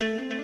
Saludos, 0.00 0.37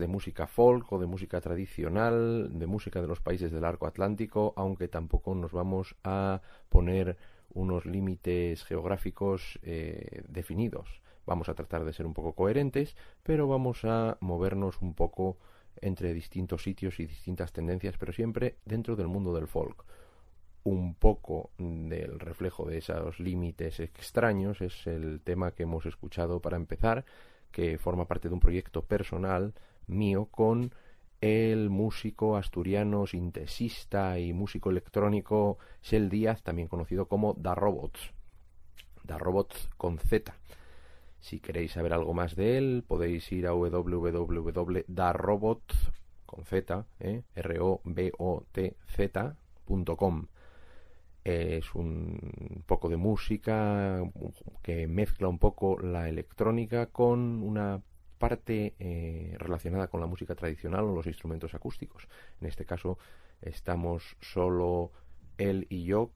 de 0.00 0.08
música 0.08 0.48
folk 0.48 0.90
o 0.92 0.98
de 0.98 1.06
música 1.06 1.40
tradicional, 1.40 2.58
de 2.58 2.66
música 2.66 3.00
de 3.00 3.06
los 3.06 3.20
países 3.20 3.52
del 3.52 3.64
arco 3.64 3.86
atlántico, 3.86 4.52
aunque 4.56 4.88
tampoco 4.88 5.34
nos 5.36 5.52
vamos 5.52 5.94
a 6.02 6.40
poner 6.68 7.16
unos 7.54 7.86
límites 7.86 8.64
geográficos 8.64 9.60
eh, 9.62 10.22
definidos. 10.28 11.00
Vamos 11.26 11.48
a 11.48 11.54
tratar 11.54 11.84
de 11.84 11.92
ser 11.92 12.06
un 12.06 12.14
poco 12.14 12.34
coherentes, 12.34 12.96
pero 13.22 13.46
vamos 13.46 13.84
a 13.84 14.18
movernos 14.20 14.80
un 14.82 14.94
poco 14.94 15.36
entre 15.80 16.12
distintos 16.12 16.64
sitios 16.64 16.98
y 16.98 17.06
distintas 17.06 17.52
tendencias, 17.52 17.96
pero 17.96 18.12
siempre 18.12 18.56
dentro 18.64 18.96
del 18.96 19.06
mundo 19.06 19.32
del 19.32 19.46
folk 19.46 19.84
un 20.64 20.94
poco 20.94 21.50
del 21.58 22.20
reflejo 22.20 22.66
de 22.66 22.78
esos 22.78 23.18
límites 23.18 23.80
extraños 23.80 24.60
es 24.60 24.86
el 24.86 25.20
tema 25.22 25.52
que 25.52 25.62
hemos 25.62 25.86
escuchado 25.86 26.40
para 26.40 26.56
empezar, 26.56 27.04
que 27.50 27.78
forma 27.78 28.06
parte 28.06 28.28
de 28.28 28.34
un 28.34 28.40
proyecto 28.40 28.84
personal 28.84 29.54
mío 29.86 30.26
con 30.26 30.74
el 31.20 31.70
músico 31.70 32.36
asturiano, 32.36 33.06
sintesista 33.06 34.18
y 34.18 34.32
músico 34.32 34.70
electrónico 34.70 35.58
Shell 35.82 36.08
Díaz, 36.08 36.42
también 36.42 36.68
conocido 36.68 37.06
como 37.06 37.34
Da 37.34 37.54
Robots. 37.54 38.12
Da 39.04 39.18
Robots 39.18 39.68
con 39.76 39.98
Z. 39.98 40.34
Si 41.20 41.40
queréis 41.40 41.72
saber 41.72 41.92
algo 41.92 42.14
más 42.14 42.34
de 42.36 42.56
él, 42.56 42.84
podéis 42.86 43.30
ir 43.32 43.46
a 43.46 43.52
www.darobot 43.52 44.40
con 46.24 46.44
¿eh? 47.00 47.22
es 51.24 51.74
un 51.74 52.62
poco 52.66 52.88
de 52.88 52.96
música 52.96 54.02
que 54.62 54.86
mezcla 54.86 55.28
un 55.28 55.38
poco 55.38 55.78
la 55.78 56.08
electrónica 56.08 56.86
con 56.86 57.42
una 57.42 57.82
parte 58.20 58.74
eh, 58.78 59.34
relacionada 59.38 59.88
con 59.88 59.98
la 59.98 60.06
música 60.06 60.34
tradicional 60.34 60.84
o 60.84 60.94
los 60.94 61.06
instrumentos 61.06 61.54
acústicos. 61.54 62.06
En 62.40 62.46
este 62.46 62.66
caso 62.66 62.98
estamos 63.40 64.16
solo 64.20 64.92
él 65.38 65.66
y 65.70 65.84
yo 65.84 66.10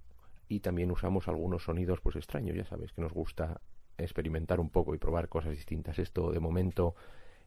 y 0.47 0.61
también 0.61 0.91
usamos 0.91 1.29
algunos 1.29 1.65
sonidos 1.65 2.03
pues 2.03 2.17
extraños, 2.17 2.55
ya 2.55 2.67
sabes 2.67 2.93
que 2.93 3.01
nos 3.01 3.15
gusta 3.15 3.63
experimentar 3.97 4.61
un 4.61 4.69
poco 4.69 4.95
y 4.95 4.99
probar 4.99 5.31
cosas 5.31 5.53
distintas. 5.53 5.99
Esto 5.99 6.31
de 6.31 6.41
momento 6.41 6.95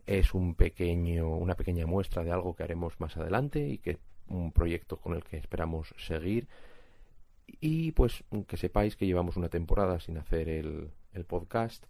es 0.08 0.34
un 0.34 0.56
pequeño 0.56 1.30
una 1.30 1.56
pequeña 1.56 1.86
muestra 1.86 2.24
de 2.24 2.32
algo 2.32 2.56
que 2.56 2.64
haremos 2.64 3.00
más 3.00 3.16
adelante 3.16 3.60
y 3.60 3.78
que 3.78 4.00
un 4.28 4.52
proyecto 4.52 4.98
con 4.98 5.14
el 5.14 5.24
que 5.24 5.38
esperamos 5.38 5.94
seguir 5.98 6.48
y 7.62 7.92
pues 7.92 8.24
que 8.48 8.58
sepáis 8.58 8.96
que 8.96 9.06
llevamos 9.06 9.38
una 9.38 9.50
temporada 9.50 10.00
sin 10.00 10.18
hacer 10.18 10.50
el 10.50 11.26
podcast, 11.28 11.86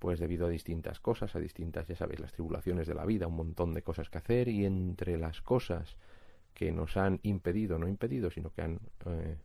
pues 0.00 0.18
debido 0.18 0.46
a 0.46 0.48
distintas 0.48 0.98
cosas, 0.98 1.36
a 1.36 1.38
distintas, 1.38 1.86
ya 1.86 1.94
sabéis, 1.94 2.20
las 2.20 2.32
tribulaciones 2.32 2.88
de 2.88 2.94
la 2.94 3.04
vida, 3.04 3.28
un 3.28 3.36
montón 3.36 3.74
de 3.74 3.82
cosas 3.82 4.08
que 4.08 4.18
hacer 4.18 4.48
y 4.48 4.64
entre 4.64 5.18
las 5.18 5.42
cosas 5.42 5.96
que 6.54 6.72
nos 6.72 6.96
han 6.96 7.20
impedido, 7.22 7.78
no 7.78 7.86
impedido, 7.86 8.30
sino 8.30 8.50
que 8.50 8.62
han, 8.62 8.80
eh, 9.04 9.36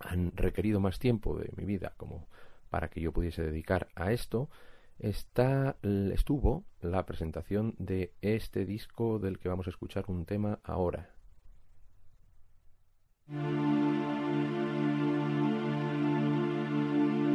han 0.00 0.32
requerido 0.34 0.80
más 0.80 0.98
tiempo 0.98 1.38
de 1.38 1.50
mi 1.56 1.64
vida 1.64 1.94
como 1.96 2.26
para 2.68 2.88
que 2.88 3.00
yo 3.00 3.12
pudiese 3.12 3.42
dedicar 3.42 3.88
a 3.94 4.12
esto, 4.12 4.50
está, 4.98 5.76
estuvo 6.12 6.64
la 6.80 7.06
presentación 7.06 7.76
de 7.78 8.12
este 8.22 8.66
disco 8.66 9.20
del 9.20 9.38
que 9.38 9.48
vamos 9.48 9.68
a 9.68 9.70
escuchar 9.70 10.04
un 10.08 10.26
tema 10.26 10.58
ahora. 10.64 11.10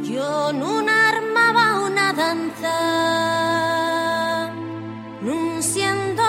Yo 0.04 0.54
danza, 2.16 2.78
no 5.22 5.62
siendo 5.62 6.24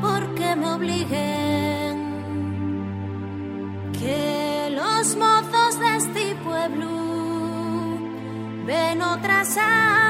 porque 0.00 0.56
me 0.56 0.66
obliguen 0.72 1.96
que 3.98 4.68
los 4.70 5.16
mozos 5.16 5.78
de 5.78 5.96
este 5.96 6.34
pueblo 6.44 6.88
ven 8.66 9.02
otras 9.02 9.56
allá 9.56 10.09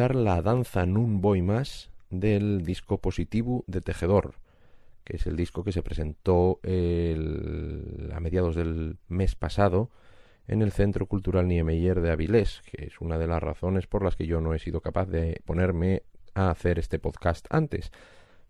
La 0.00 0.40
danza 0.40 0.86
nun 0.86 1.20
voy 1.20 1.42
más 1.42 1.90
del 2.08 2.64
disco 2.64 2.96
Positivo 3.02 3.64
de 3.66 3.82
Tejedor, 3.82 4.32
que 5.04 5.16
es 5.16 5.26
el 5.26 5.36
disco 5.36 5.62
que 5.62 5.72
se 5.72 5.82
presentó 5.82 6.58
a 6.64 8.20
mediados 8.20 8.56
del 8.56 8.96
mes 9.08 9.34
pasado 9.34 9.90
en 10.48 10.62
el 10.62 10.72
Centro 10.72 11.04
Cultural 11.04 11.46
Niemeyer 11.46 12.00
de 12.00 12.10
Avilés, 12.10 12.62
que 12.62 12.86
es 12.86 12.98
una 13.02 13.18
de 13.18 13.26
las 13.26 13.42
razones 13.42 13.86
por 13.86 14.02
las 14.02 14.16
que 14.16 14.26
yo 14.26 14.40
no 14.40 14.54
he 14.54 14.58
sido 14.58 14.80
capaz 14.80 15.04
de 15.04 15.42
ponerme 15.44 16.02
a 16.32 16.48
hacer 16.48 16.78
este 16.78 16.98
podcast 16.98 17.46
antes, 17.50 17.92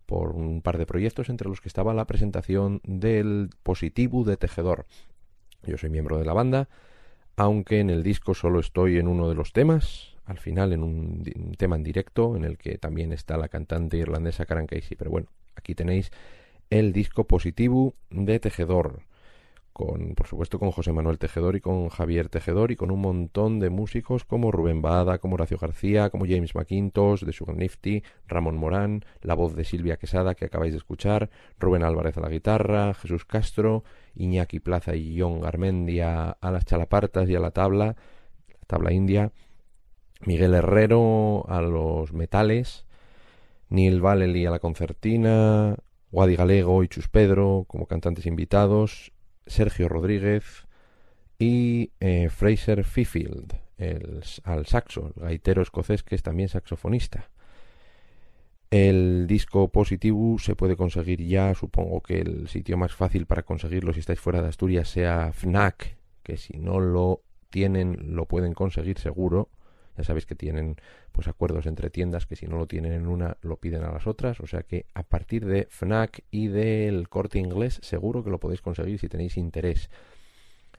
por 0.05 0.31
un 0.31 0.61
par 0.61 0.77
de 0.77 0.85
proyectos 0.85 1.27
entre 1.27 1.49
los 1.49 1.59
que 1.59 1.67
estaba 1.67 1.93
la 1.93 2.07
presentación 2.07 2.79
del 2.85 3.49
Positivo 3.61 4.23
de 4.23 4.37
Tejedor. 4.37 4.85
Yo 5.63 5.77
soy 5.77 5.89
miembro 5.89 6.17
de 6.17 6.23
la 6.23 6.33
banda, 6.33 6.69
aunque 7.35 7.81
en 7.81 7.89
el 7.89 8.03
disco 8.03 8.35
solo 8.35 8.61
estoy 8.61 8.99
en 8.99 9.09
uno 9.09 9.27
de 9.27 9.35
los 9.35 9.51
temas, 9.51 10.10
al 10.25 10.37
final 10.37 10.73
en 10.73 10.83
un, 10.83 11.23
tema 11.57 11.75
en 11.75 11.83
directo 11.83 12.35
en 12.35 12.45
el 12.45 12.57
que 12.57 12.77
también 12.77 13.11
está 13.11 13.37
la 13.37 13.49
cantante 13.49 13.97
irlandesa 13.97 14.45
Karen 14.45 14.67
Casey. 14.67 14.95
Pero 14.97 15.11
bueno, 15.11 15.27
aquí 15.55 15.75
tenéis 15.75 16.11
el 16.69 16.93
disco 16.93 17.25
positivo 17.25 17.93
de 18.09 18.39
Tejedor 18.39 19.03
con, 19.73 20.15
por 20.15 20.27
supuesto, 20.27 20.59
con 20.59 20.71
José 20.71 20.91
Manuel 20.91 21.17
Tejedor 21.17 21.55
y 21.55 21.61
con 21.61 21.89
Javier 21.89 22.29
Tejedor 22.29 22.71
y 22.71 22.75
con 22.75 22.91
un 22.91 23.01
montón 23.01 23.59
de 23.59 23.69
músicos 23.69 24.25
como 24.25 24.51
Rubén 24.51 24.81
Bada, 24.81 25.17
como 25.19 25.35
Horacio 25.35 25.57
García, 25.57 26.09
como 26.09 26.25
James 26.25 26.55
McIntosh, 26.55 27.23
de 27.23 27.33
Sugar 27.33 27.55
Nifty, 27.55 28.03
Ramón 28.27 28.57
Morán, 28.57 29.05
la 29.21 29.33
voz 29.33 29.55
de 29.55 29.63
Silvia 29.63 29.97
Quesada 29.97 30.35
que 30.35 30.45
acabáis 30.45 30.73
de 30.73 30.77
escuchar, 30.77 31.29
Rubén 31.57 31.83
Álvarez 31.83 32.17
a 32.17 32.21
la 32.21 32.29
guitarra, 32.29 32.93
Jesús 32.93 33.25
Castro, 33.25 33.83
Iñaki 34.15 34.59
Plaza 34.59 34.95
y 34.95 35.19
John 35.19 35.39
Garmendia 35.39 36.31
a 36.31 36.51
las 36.51 36.65
chalapartas 36.65 37.29
y 37.29 37.35
a 37.35 37.39
la 37.39 37.51
tabla, 37.51 37.85
la 37.85 38.67
tabla 38.67 38.91
india, 38.91 39.31
Miguel 40.25 40.53
Herrero 40.53 41.45
a 41.49 41.61
los 41.61 42.13
metales, 42.13 42.85
Neil 43.69 44.01
Valeli 44.01 44.45
a 44.45 44.51
la 44.51 44.59
concertina, 44.59 45.75
Guadi 46.11 46.35
Galego 46.35 46.83
y 46.83 46.87
Chus 46.87 47.07
Pedro 47.07 47.65
como 47.67 47.87
cantantes 47.87 48.25
invitados 48.25 49.13
Sergio 49.47 49.87
Rodríguez 49.89 50.67
y 51.39 51.91
eh, 51.99 52.29
Fraser 52.29 52.83
Fifield 52.83 53.53
el, 53.77 54.23
al 54.43 54.65
saxo, 54.65 55.13
el 55.15 55.23
gaitero 55.23 55.61
escocés 55.61 56.03
que 56.03 56.15
es 56.15 56.23
también 56.23 56.49
saxofonista. 56.49 57.29
El 58.69 59.27
disco 59.27 59.67
positivo 59.69 60.37
se 60.39 60.55
puede 60.55 60.77
conseguir 60.77 61.25
ya, 61.25 61.53
supongo 61.55 62.01
que 62.01 62.19
el 62.19 62.47
sitio 62.47 62.77
más 62.77 62.93
fácil 62.93 63.25
para 63.25 63.43
conseguirlo 63.43 63.91
si 63.91 63.99
estáis 63.99 64.19
fuera 64.19 64.41
de 64.41 64.47
Asturias 64.47 64.87
sea 64.87 65.33
FNAC, 65.33 65.97
que 66.23 66.37
si 66.37 66.57
no 66.57 66.79
lo 66.79 67.21
tienen 67.49 68.15
lo 68.15 68.27
pueden 68.27 68.53
conseguir 68.53 68.97
seguro. 68.97 69.49
Ya 70.01 70.05
sabéis 70.05 70.25
que 70.25 70.33
tienen 70.33 70.77
pues 71.11 71.27
acuerdos 71.27 71.67
entre 71.67 71.91
tiendas 71.91 72.25
que 72.25 72.35
si 72.35 72.47
no 72.47 72.57
lo 72.57 72.65
tienen 72.65 72.93
en 72.93 73.05
una 73.05 73.37
lo 73.43 73.57
piden 73.57 73.83
a 73.83 73.91
las 73.91 74.07
otras, 74.07 74.39
o 74.39 74.47
sea 74.47 74.63
que 74.63 74.87
a 74.95 75.03
partir 75.03 75.45
de 75.45 75.67
Fnac 75.69 76.23
y 76.31 76.47
del 76.47 77.07
Corte 77.07 77.37
Inglés 77.37 77.79
seguro 77.83 78.23
que 78.23 78.31
lo 78.31 78.39
podéis 78.39 78.61
conseguir 78.61 78.97
si 78.97 79.09
tenéis 79.09 79.37
interés. 79.37 79.91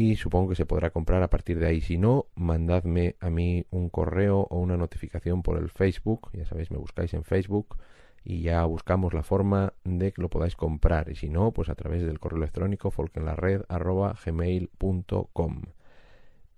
y 0.00 0.16
supongo 0.16 0.48
que 0.48 0.56
se 0.56 0.64
podrá 0.64 0.88
comprar 0.90 1.22
a 1.22 1.28
partir 1.28 1.58
de 1.58 1.66
ahí. 1.66 1.82
Si 1.82 1.98
no, 1.98 2.28
mandadme 2.34 3.16
a 3.20 3.28
mí 3.28 3.66
un 3.70 3.90
correo 3.90 4.46
o 4.48 4.58
una 4.58 4.78
notificación 4.78 5.42
por 5.42 5.58
el 5.58 5.68
Facebook, 5.68 6.30
ya 6.32 6.46
sabéis, 6.46 6.70
me 6.70 6.78
buscáis 6.78 7.12
en 7.12 7.22
Facebook 7.22 7.76
y 8.24 8.40
ya 8.40 8.64
buscamos 8.64 9.12
la 9.12 9.22
forma 9.22 9.74
de 9.84 10.12
que 10.12 10.22
lo 10.22 10.30
podáis 10.30 10.56
comprar 10.56 11.10
y 11.10 11.16
si 11.16 11.28
no, 11.28 11.52
pues 11.52 11.68
a 11.68 11.74
través 11.74 12.02
del 12.02 12.18
correo 12.18 12.38
electrónico 12.38 12.90
folkenlared.gmail.com 12.90 15.62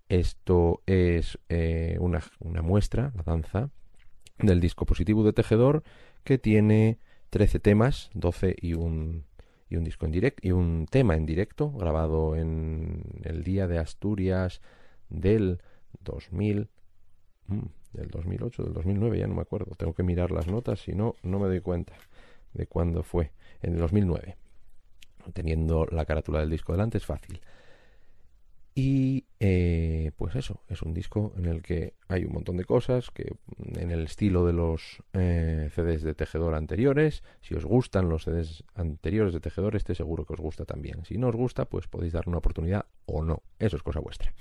Esto 0.09 0.83
es 0.87 1.41
eh, 1.49 1.97
una, 1.99 2.21
una 2.39 2.63
muestra, 2.63 3.11
la 3.17 3.25
danza, 3.25 3.71
del 4.39 4.61
disco 4.61 4.87
positivo 4.87 5.25
de 5.25 5.33
Tejedor 5.33 5.83
que 6.25 6.39
tiene 6.39 6.99
13 7.31 7.61
temas, 7.61 8.11
12 8.15 8.57
y 8.61 8.75
un, 8.75 9.25
y 9.69 9.77
un 9.77 9.85
disco 9.85 10.07
en 10.07 10.13
directo 10.13 10.47
y 10.47 10.53
un 10.53 10.87
tema 10.91 11.17
en 11.17 11.27
directo 11.27 11.71
grabado 11.73 12.37
en 12.37 13.03
el 13.23 13.43
día 13.43 13.67
de 13.67 13.79
Asturias 13.79 14.61
del 15.09 15.61
2000 16.01 16.69
mm, 17.49 17.59
del 17.93 18.09
2008 18.09 18.63
del 18.65 18.73
2009 18.73 19.19
ya 19.19 19.27
no 19.27 19.35
me 19.35 19.43
acuerdo. 19.43 19.75
Tengo 19.77 19.95
que 19.95 20.03
mirar 20.03 20.31
las 20.31 20.47
notas 20.47 20.81
si 20.81 20.93
no 20.93 21.15
no 21.23 21.39
me 21.39 21.47
doy 21.47 21.61
cuenta 21.61 21.95
de 22.55 22.67
cuándo 22.67 23.03
fue. 23.03 23.33
En 23.63 23.75
el 23.75 23.81
2009 23.81 24.37
teniendo 25.33 25.87
la 25.87 26.05
carátula 26.05 26.41
del 26.41 26.51
disco 26.51 26.73
delante 26.73 26.99
es 26.99 27.07
fácil 27.07 27.41
y 28.75 29.27
eh, 29.39 30.13
pues 30.17 30.35
eso, 30.35 30.63
es 30.69 30.81
un 30.81 30.95
disco 30.95 31.35
en 31.37 31.45
el 31.45 31.61
que 31.61 31.95
hay 32.09 32.25
un 32.25 32.33
montón 32.33 32.57
de 32.57 32.65
cosas 32.65 33.11
que 33.11 33.35
en 33.75 33.91
el 33.91 34.05
estilo 34.05 34.47
de 34.47 34.55
los 34.55 35.03
eh, 35.13 35.69
CDs 35.75 36.03
de 36.03 36.15
tejedor 36.15 36.55
anteriores. 36.55 37.23
Si 37.43 37.55
os 37.55 37.67
gustan 37.67 38.09
los 38.09 38.25
CDs 38.25 38.65
anteriores 38.75 39.35
de 39.35 39.41
tejedor, 39.41 39.77
este 39.77 39.95
seguro 39.95 40.25
que 40.25 40.33
os 40.33 40.41
gusta 40.41 40.65
también. 40.65 41.05
Si 41.05 41.19
no 41.19 41.29
os 41.29 41.37
gusta, 41.37 41.67
pues 41.67 41.87
podéis 41.87 42.15
dar 42.15 42.29
una 42.29 42.39
oportunidad 42.39 42.87
o 43.05 43.23
no. 43.23 43.43
Eso 43.59 43.77
es 43.77 43.83
cosa 43.83 44.01
vuestra. 44.01 44.33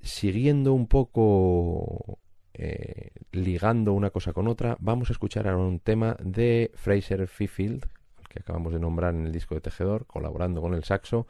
Siguiendo 0.00 0.72
un 0.72 0.88
poco 0.88 2.18
eh, 2.52 3.10
ligando 3.30 3.92
una 3.92 4.10
cosa 4.10 4.32
con 4.32 4.48
otra, 4.48 4.76
vamos 4.80 5.10
a 5.10 5.12
escuchar 5.12 5.46
ahora 5.46 5.62
un 5.62 5.78
tema 5.78 6.16
de 6.20 6.72
Fraser 6.74 7.28
Fifield, 7.28 7.86
que 8.28 8.40
acabamos 8.40 8.72
de 8.72 8.80
nombrar 8.80 9.14
en 9.14 9.26
el 9.26 9.32
disco 9.32 9.54
de 9.54 9.60
Tejedor, 9.60 10.06
colaborando 10.06 10.60
con 10.60 10.74
el 10.74 10.82
saxo, 10.82 11.28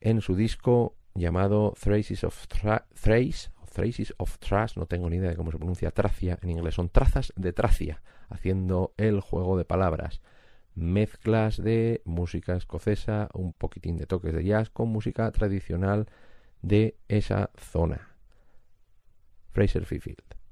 en 0.00 0.20
su 0.20 0.34
disco 0.34 0.96
llamado 1.14 1.74
Traces 1.80 2.24
of, 2.24 2.46
Thrace, 2.48 3.50
Traces 3.72 4.14
of 4.18 4.38
Trash, 4.38 4.76
no 4.76 4.86
tengo 4.86 5.10
ni 5.10 5.16
idea 5.16 5.30
de 5.30 5.36
cómo 5.36 5.50
se 5.50 5.58
pronuncia 5.58 5.90
Tracia 5.90 6.38
en 6.42 6.50
inglés, 6.50 6.74
son 6.74 6.88
trazas 6.88 7.32
de 7.36 7.52
Tracia, 7.52 8.02
haciendo 8.28 8.94
el 8.96 9.20
juego 9.20 9.56
de 9.56 9.64
palabras. 9.64 10.20
Mezclas 10.74 11.62
de 11.62 12.02
música 12.04 12.56
escocesa, 12.56 13.28
un 13.32 13.52
poquitín 13.52 13.96
de 13.96 14.06
toques 14.06 14.34
de 14.34 14.44
jazz 14.44 14.70
con 14.70 14.88
música 14.88 15.30
tradicional 15.30 16.08
de 16.62 16.96
esa 17.08 17.50
zona. 17.56 18.10
Fraser 19.52 19.86
Fifield. 19.86 20.43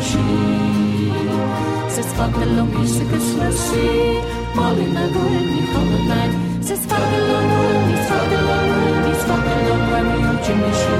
She 0.00 0.16
says, 1.92 2.10
Fatbelong 2.16 2.72
is 2.82 2.98
the 2.98 3.04
Krishna 3.04 3.48
she. 3.52 3.84
Molina 4.56 5.04
Gurni 5.12 5.60
Komanai. 5.72 6.28
Says, 6.64 6.86
Fatbelong 6.86 7.48
Gurni, 7.52 7.96
Fatbelong 8.08 8.66
Gurni, 8.70 9.12
Fatbelong 9.28 9.84
Gurni, 9.90 10.32
Jimmy 10.44 10.72
she. 10.80 10.96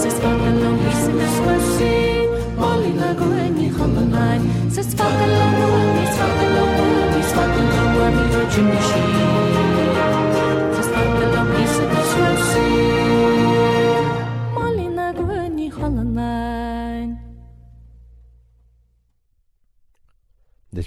Says, 0.00 0.16
Fatbelong 0.22 0.80
is 0.88 1.00
the 1.06 1.12
Krishna 1.18 1.56
she. 1.76 1.92
Molina 2.56 3.08
Gurni 3.20 3.66
Komanai. 3.76 4.38
Says, 4.72 4.94
Fatbelong 4.94 5.54
Gurni, 5.60 6.04
Fatbelong 6.16 6.72
Gurni, 6.78 7.20
Fatbelong 7.36 7.90
Gurni, 7.96 8.50
Jimmy 8.52 8.80
she. 8.88 9.25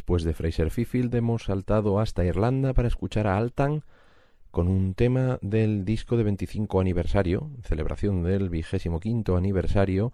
Después 0.09 0.23
de 0.23 0.33
Fraser 0.33 0.71
Fifield 0.71 1.13
hemos 1.13 1.43
saltado 1.43 1.99
hasta 1.99 2.25
Irlanda 2.25 2.73
para 2.73 2.87
escuchar 2.87 3.27
a 3.27 3.37
Altan 3.37 3.83
con 4.49 4.67
un 4.67 4.95
tema 4.95 5.37
del 5.43 5.85
disco 5.85 6.17
de 6.17 6.23
25 6.23 6.81
aniversario, 6.81 7.51
celebración 7.61 8.23
del 8.23 8.49
vigésimo 8.49 8.99
quinto 8.99 9.37
aniversario, 9.37 10.11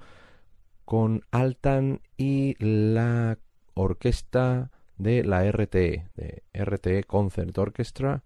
con 0.83 1.23
Altan 1.31 2.01
y 2.17 2.57
la 2.59 3.37
orquesta 3.73 4.69
de 4.97 5.23
la 5.23 5.49
RTE, 5.49 6.09
de 6.13 6.43
RTE 6.53 7.05
Concert 7.05 7.57
Orchestra, 7.57 8.25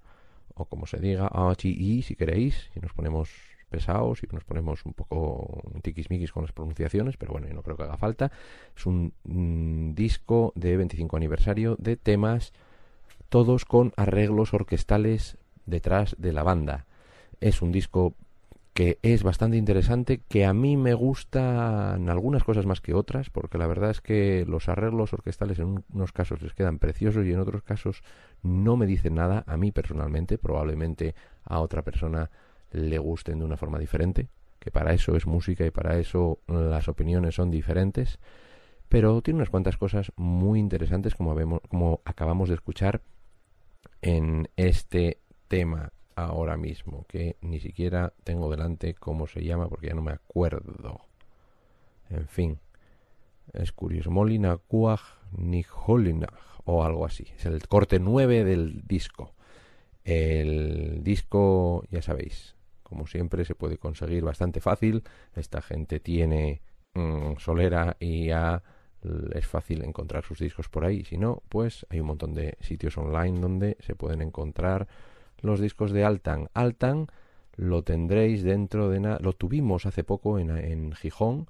o 0.56 0.66
como 0.66 0.88
se 0.88 0.98
diga, 0.98 1.28
RTE 1.28 2.02
si 2.02 2.16
queréis, 2.16 2.72
si 2.74 2.80
nos 2.80 2.94
ponemos 2.94 3.30
pesados 3.70 4.24
y 4.24 4.28
nos 4.32 4.44
ponemos 4.44 4.86
un 4.86 4.94
poco 4.94 5.64
tiquismiquis 5.82 6.32
con 6.32 6.44
las 6.44 6.52
pronunciaciones, 6.52 7.18
pero 7.18 7.32
bueno, 7.32 7.48
yo 7.48 7.54
no 7.54 7.64
creo 7.64 7.78
que 7.78 7.84
haga 7.84 7.98
falta. 7.98 8.32
Es 8.76 8.86
un 8.86 9.14
mm, 9.24 9.94
disco 9.94 10.52
de 10.56 10.76
25 10.76 11.16
aniversario 11.16 11.76
de 11.80 11.96
temas, 11.96 12.52
todos 13.30 13.64
con 13.66 13.94
arreglos 13.96 14.54
orquestales 14.54 15.38
detrás 15.66 16.16
de 16.20 16.34
la 16.34 16.44
banda. 16.44 16.86
Es 17.40 17.62
un 17.62 17.72
disco 17.72 18.16
que 18.80 18.98
es 19.02 19.24
bastante 19.24 19.58
interesante, 19.58 20.22
que 20.30 20.46
a 20.46 20.54
mí 20.54 20.78
me 20.78 20.94
gustan 20.94 22.08
algunas 22.08 22.46
cosas 22.46 22.66
más 22.66 22.80
que 22.80 22.94
otras, 22.94 23.30
porque 23.30 23.58
la 23.58 23.68
verdad 23.68 23.90
es 23.90 24.00
que 24.00 24.46
los 24.48 24.70
arreglos 24.70 25.12
orquestales 25.12 25.60
en 25.60 25.84
unos 25.94 26.14
casos 26.14 26.42
les 26.42 26.54
quedan 26.54 26.80
preciosos 26.80 27.26
y 27.26 27.34
en 27.34 27.40
otros 27.40 27.62
casos 27.62 28.04
no 28.42 28.78
me 28.78 28.86
dicen 28.86 29.16
nada, 29.16 29.44
a 29.48 29.58
mí 29.58 29.74
personalmente, 29.74 30.38
probablemente 30.38 31.14
a 31.44 31.60
otra 31.60 31.82
persona 31.82 32.30
le 32.72 32.98
gusten 32.98 33.40
de 33.40 33.46
una 33.46 33.58
forma 33.58 33.80
diferente, 33.80 34.30
que 34.60 34.72
para 34.72 34.94
eso 34.94 35.16
es 35.16 35.26
música 35.26 35.66
y 35.66 35.72
para 35.72 35.98
eso 35.98 36.40
las 36.48 36.88
opiniones 36.88 37.36
son 37.36 37.52
diferentes, 37.52 38.20
pero 38.90 39.22
tiene 39.22 39.38
unas 39.38 39.50
cuantas 39.50 39.78
cosas 39.78 40.12
muy 40.16 40.60
interesantes 40.60 41.16
como, 41.16 41.60
como 41.70 42.02
acabamos 42.06 42.50
de 42.50 42.56
escuchar 42.56 43.02
en 44.02 44.50
este 44.56 45.20
tema 45.48 45.94
ahora 46.16 46.58
mismo, 46.58 47.06
que 47.08 47.38
ni 47.42 47.60
siquiera 47.60 48.14
tengo 48.24 48.50
delante 48.52 48.94
cómo 48.94 49.28
se 49.28 49.44
llama 49.44 49.70
porque 49.70 49.88
ya 49.88 49.94
no 49.94 50.02
me 50.02 50.12
acuerdo. 50.12 51.02
En 52.10 52.28
fin, 52.28 52.60
es 53.54 53.72
curioso. 53.72 54.12
Molina 54.12 54.58
Kuaj 54.58 55.02
Nijolinaj 55.38 56.62
o 56.66 56.84
algo 56.84 57.06
así. 57.06 57.26
Es 57.38 57.46
el 57.46 57.68
corte 57.68 58.00
9 58.00 58.44
del 58.44 58.88
disco. 58.88 59.34
El 60.04 61.04
disco, 61.04 61.84
ya 61.92 62.02
sabéis, 62.02 62.56
como 62.90 63.08
siempre 63.08 63.46
se 63.46 63.56
puede 63.56 63.78
conseguir 63.78 64.24
bastante 64.24 64.60
fácil. 64.60 65.04
Esta 65.36 65.62
gente 65.62 66.00
tiene 66.00 66.62
mm, 66.96 67.38
solera 67.38 67.96
y 68.00 68.30
es 68.30 69.48
fácil 69.48 69.84
encontrar 69.84 70.26
sus 70.26 70.40
discos 70.40 70.68
por 70.68 70.84
ahí. 70.84 71.06
Si 71.06 71.18
no, 71.18 71.44
pues 71.48 71.86
hay 71.90 72.00
un 72.00 72.08
montón 72.08 72.34
de 72.34 72.58
sitios 72.60 72.98
online 72.98 73.40
donde 73.40 73.78
se 73.80 73.96
pueden 73.96 74.22
encontrar 74.22 74.88
los 75.42 75.60
discos 75.60 75.92
de 75.92 76.04
Altan. 76.04 76.50
Altan 76.54 77.08
lo 77.56 77.84
tendréis 77.84 78.44
dentro 78.44 78.90
de... 78.90 79.00
Lo 79.22 79.34
tuvimos 79.34 79.86
hace 79.86 80.04
poco 80.04 80.40
en, 80.40 80.50
en 80.50 80.92
Gijón 80.94 81.48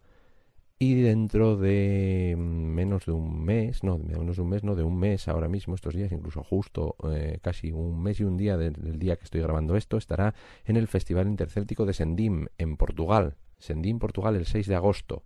y 0.81 0.95
dentro 1.01 1.57
de 1.57 2.35
menos 2.37 3.05
de 3.05 3.11
un 3.11 3.43
mes, 3.43 3.83
no, 3.83 3.99
de 3.99 4.17
menos 4.17 4.37
de 4.37 4.41
un 4.41 4.49
mes, 4.49 4.63
no, 4.63 4.75
de 4.75 4.83
un 4.83 4.97
mes 4.97 5.27
ahora 5.27 5.49
mismo, 5.49 5.75
estos 5.75 5.93
días, 5.93 6.13
incluso 6.13 6.41
justo 6.41 6.95
eh, 7.11 7.39
casi 7.41 7.73
un 7.73 8.01
mes 8.01 8.21
y 8.21 8.23
un 8.23 8.37
día 8.37 8.55
del, 8.55 8.73
del 8.73 8.97
día 8.97 9.17
que 9.17 9.25
estoy 9.25 9.41
grabando 9.41 9.75
esto, 9.75 9.97
estará 9.97 10.33
en 10.65 10.77
el 10.77 10.87
Festival 10.87 11.27
Intercéltico 11.27 11.85
de 11.85 11.93
Sendim, 11.93 12.47
en 12.57 12.77
Portugal. 12.77 13.35
Sendim, 13.57 13.99
Portugal, 13.99 14.37
el 14.37 14.45
6 14.45 14.67
de 14.67 14.75
agosto, 14.75 15.23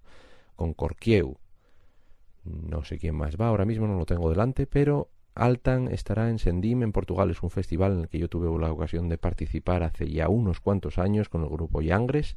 con 0.56 0.74
Corquieu. 0.74 1.38
No 2.44 2.84
sé 2.84 2.98
quién 2.98 3.16
más 3.16 3.38
va, 3.38 3.48
ahora 3.48 3.66
mismo 3.66 3.86
no 3.88 3.98
lo 3.98 4.08
tengo 4.08 4.32
delante, 4.32 4.66
pero 4.66 5.10
Altan 5.36 5.88
estará 5.88 6.30
en 6.30 6.40
Sendim, 6.40 6.82
en 6.82 6.92
Portugal. 6.92 7.30
Es 7.30 7.44
un 7.44 7.52
festival 7.52 7.94
en 7.94 8.00
el 8.00 8.10
que 8.10 8.20
yo 8.20 8.28
tuve 8.28 8.48
la 8.60 8.72
ocasión 8.72 9.08
de 9.08 9.20
participar 9.20 9.84
hace 9.84 10.10
ya 10.10 10.30
unos 10.30 10.60
cuantos 10.60 10.98
años 10.98 11.30
con 11.30 11.44
el 11.44 11.50
grupo 11.50 11.82
Yangres. 11.82 12.36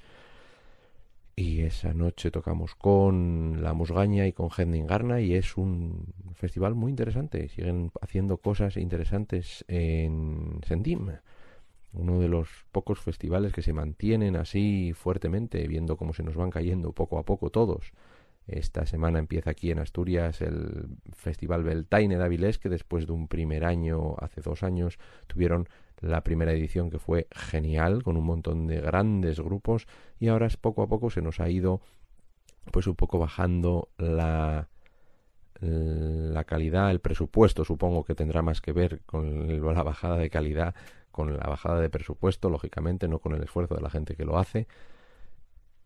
Y 1.39 1.61
esa 1.65 1.93
noche 1.93 2.31
tocamos 2.31 2.75
con 2.75 3.63
La 3.63 3.75
Musgaña 3.75 4.27
y 4.27 4.33
con 4.33 4.49
Garna 4.87 5.21
y 5.21 5.35
es 5.35 5.59
un 5.59 6.15
festival 6.33 6.75
muy 6.75 6.89
interesante. 6.89 7.51
Siguen 7.51 7.93
haciendo 8.01 8.39
cosas 8.39 8.79
interesantes 8.79 9.63
en 9.69 10.61
Sendim. 10.67 11.11
Uno 11.93 12.21
de 12.21 12.29
los 12.29 12.49
pocos 12.73 13.01
festivales 13.01 13.53
que 13.53 13.61
se 13.61 13.75
mantienen 13.75 14.35
así 14.35 14.95
fuertemente, 14.95 15.69
viendo 15.69 15.99
cómo 15.99 16.15
se 16.15 16.23
nos 16.23 16.37
van 16.37 16.49
cayendo 16.49 16.93
poco 16.93 17.19
a 17.19 17.25
poco 17.25 17.51
todos 17.51 17.93
Esta 18.47 18.87
semana 18.87 19.19
empieza 19.19 19.51
aquí 19.51 19.71
en 19.71 19.79
Asturias 19.79 20.41
el 20.41 20.89
Festival 21.13 21.65
Beltaine 21.65 22.17
de 22.17 22.25
Avilés, 22.25 22.59
que 22.59 22.71
después 22.71 23.07
de 23.07 23.13
un 23.13 23.29
primer 23.29 23.67
año, 23.67 24.17
hace 24.21 24.41
dos 24.41 24.63
años, 24.63 24.99
tuvieron 25.27 25.69
la 26.01 26.23
primera 26.23 26.53
edición 26.53 26.91
que 26.91 26.99
fue 26.99 27.27
genial, 27.33 28.03
con 28.03 28.17
un 28.17 28.25
montón 28.25 28.67
de 28.67 28.81
grandes 28.81 29.41
grupos, 29.41 29.87
y 30.19 30.29
ahora 30.29 30.47
es 30.47 30.57
poco 30.57 30.83
a 30.83 30.89
poco 30.89 31.11
se 31.11 31.23
nos 31.23 31.41
ha 31.41 31.49
ido 31.49 31.81
pues 32.71 32.87
un 32.87 32.97
poco 32.97 33.19
bajando 33.19 33.89
la, 33.97 34.69
la 35.61 36.45
calidad, 36.45 36.91
el 36.91 37.01
presupuesto 37.01 37.65
supongo 37.65 38.05
que 38.05 38.15
tendrá 38.15 38.43
más 38.43 38.61
que 38.61 38.73
ver 38.73 39.03
con 39.07 39.75
la 39.75 39.83
bajada 39.83 40.17
de 40.19 40.31
calidad, 40.31 40.75
con 41.11 41.37
la 41.37 41.47
bajada 41.47 41.81
de 41.81 41.89
presupuesto, 41.89 42.51
lógicamente, 42.51 43.09
no 43.09 43.21
con 43.21 43.35
el 43.35 43.43
esfuerzo 43.43 43.75
de 43.75 43.81
la 43.81 43.91
gente 43.91 44.17
que 44.17 44.25
lo 44.25 44.39
hace. 44.39 44.67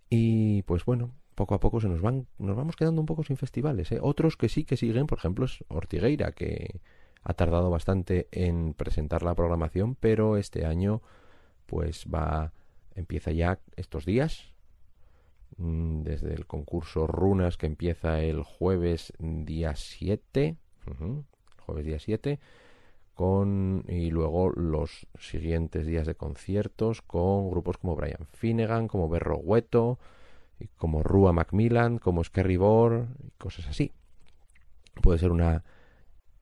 Y 0.09 0.63
pues 0.63 0.85
bueno, 0.85 1.13
poco 1.37 1.55
a 1.55 1.61
poco 1.61 1.81
se 1.81 1.89
nos 1.89 2.03
van, 2.03 2.27
nos 2.39 2.57
vamos 2.57 2.75
quedando 2.75 3.01
un 3.01 3.07
poco 3.07 3.23
sin 3.23 3.37
festivales. 3.37 3.93
¿eh? 3.93 3.99
Otros 4.03 4.37
que 4.37 4.49
sí 4.49 4.65
que 4.65 4.77
siguen, 4.77 5.07
por 5.07 5.19
ejemplo, 5.19 5.45
es 5.45 5.65
Ortigueira, 5.69 6.33
que 6.33 6.81
ha 7.23 7.35
tardado 7.35 7.71
bastante 7.71 8.29
en 8.33 8.75
presentar 8.75 9.23
la 9.23 9.35
programación, 9.35 9.95
pero 9.95 10.37
este 10.37 10.65
año 10.65 11.03
pues 11.67 12.07
va, 12.13 12.53
empieza 12.95 13.31
ya 13.31 13.61
estos 13.77 14.05
días, 14.05 14.53
mm, 15.57 16.03
desde 16.03 16.35
el 16.35 16.47
concurso 16.47 17.07
Runas 17.07 17.57
que 17.57 17.67
empieza 17.67 18.21
el 18.21 18.43
jueves 18.43 19.13
día 19.19 19.77
7, 19.77 20.57
jueves 21.65 21.85
día 21.85 21.99
7, 21.99 22.41
con, 23.15 23.85
y 23.87 24.11
luego 24.11 24.51
los 24.51 25.07
siguientes 25.19 25.87
días 25.87 26.07
de 26.07 26.15
conciertos 26.15 27.03
con 27.03 27.51
grupos 27.51 27.77
como 27.77 27.95
Brian 27.95 28.27
Finnegan, 28.33 28.89
como 28.89 29.09
Berro 29.09 29.37
Hueto, 29.37 29.99
como 30.77 31.03
Rua 31.03 31.33
Macmillan, 31.33 31.99
como 31.99 32.25
Skerry 32.25 32.55
y 32.55 33.31
cosas 33.39 33.67
así. 33.69 33.93
Puede 35.03 35.19
ser 35.19 35.31
una 35.31 35.65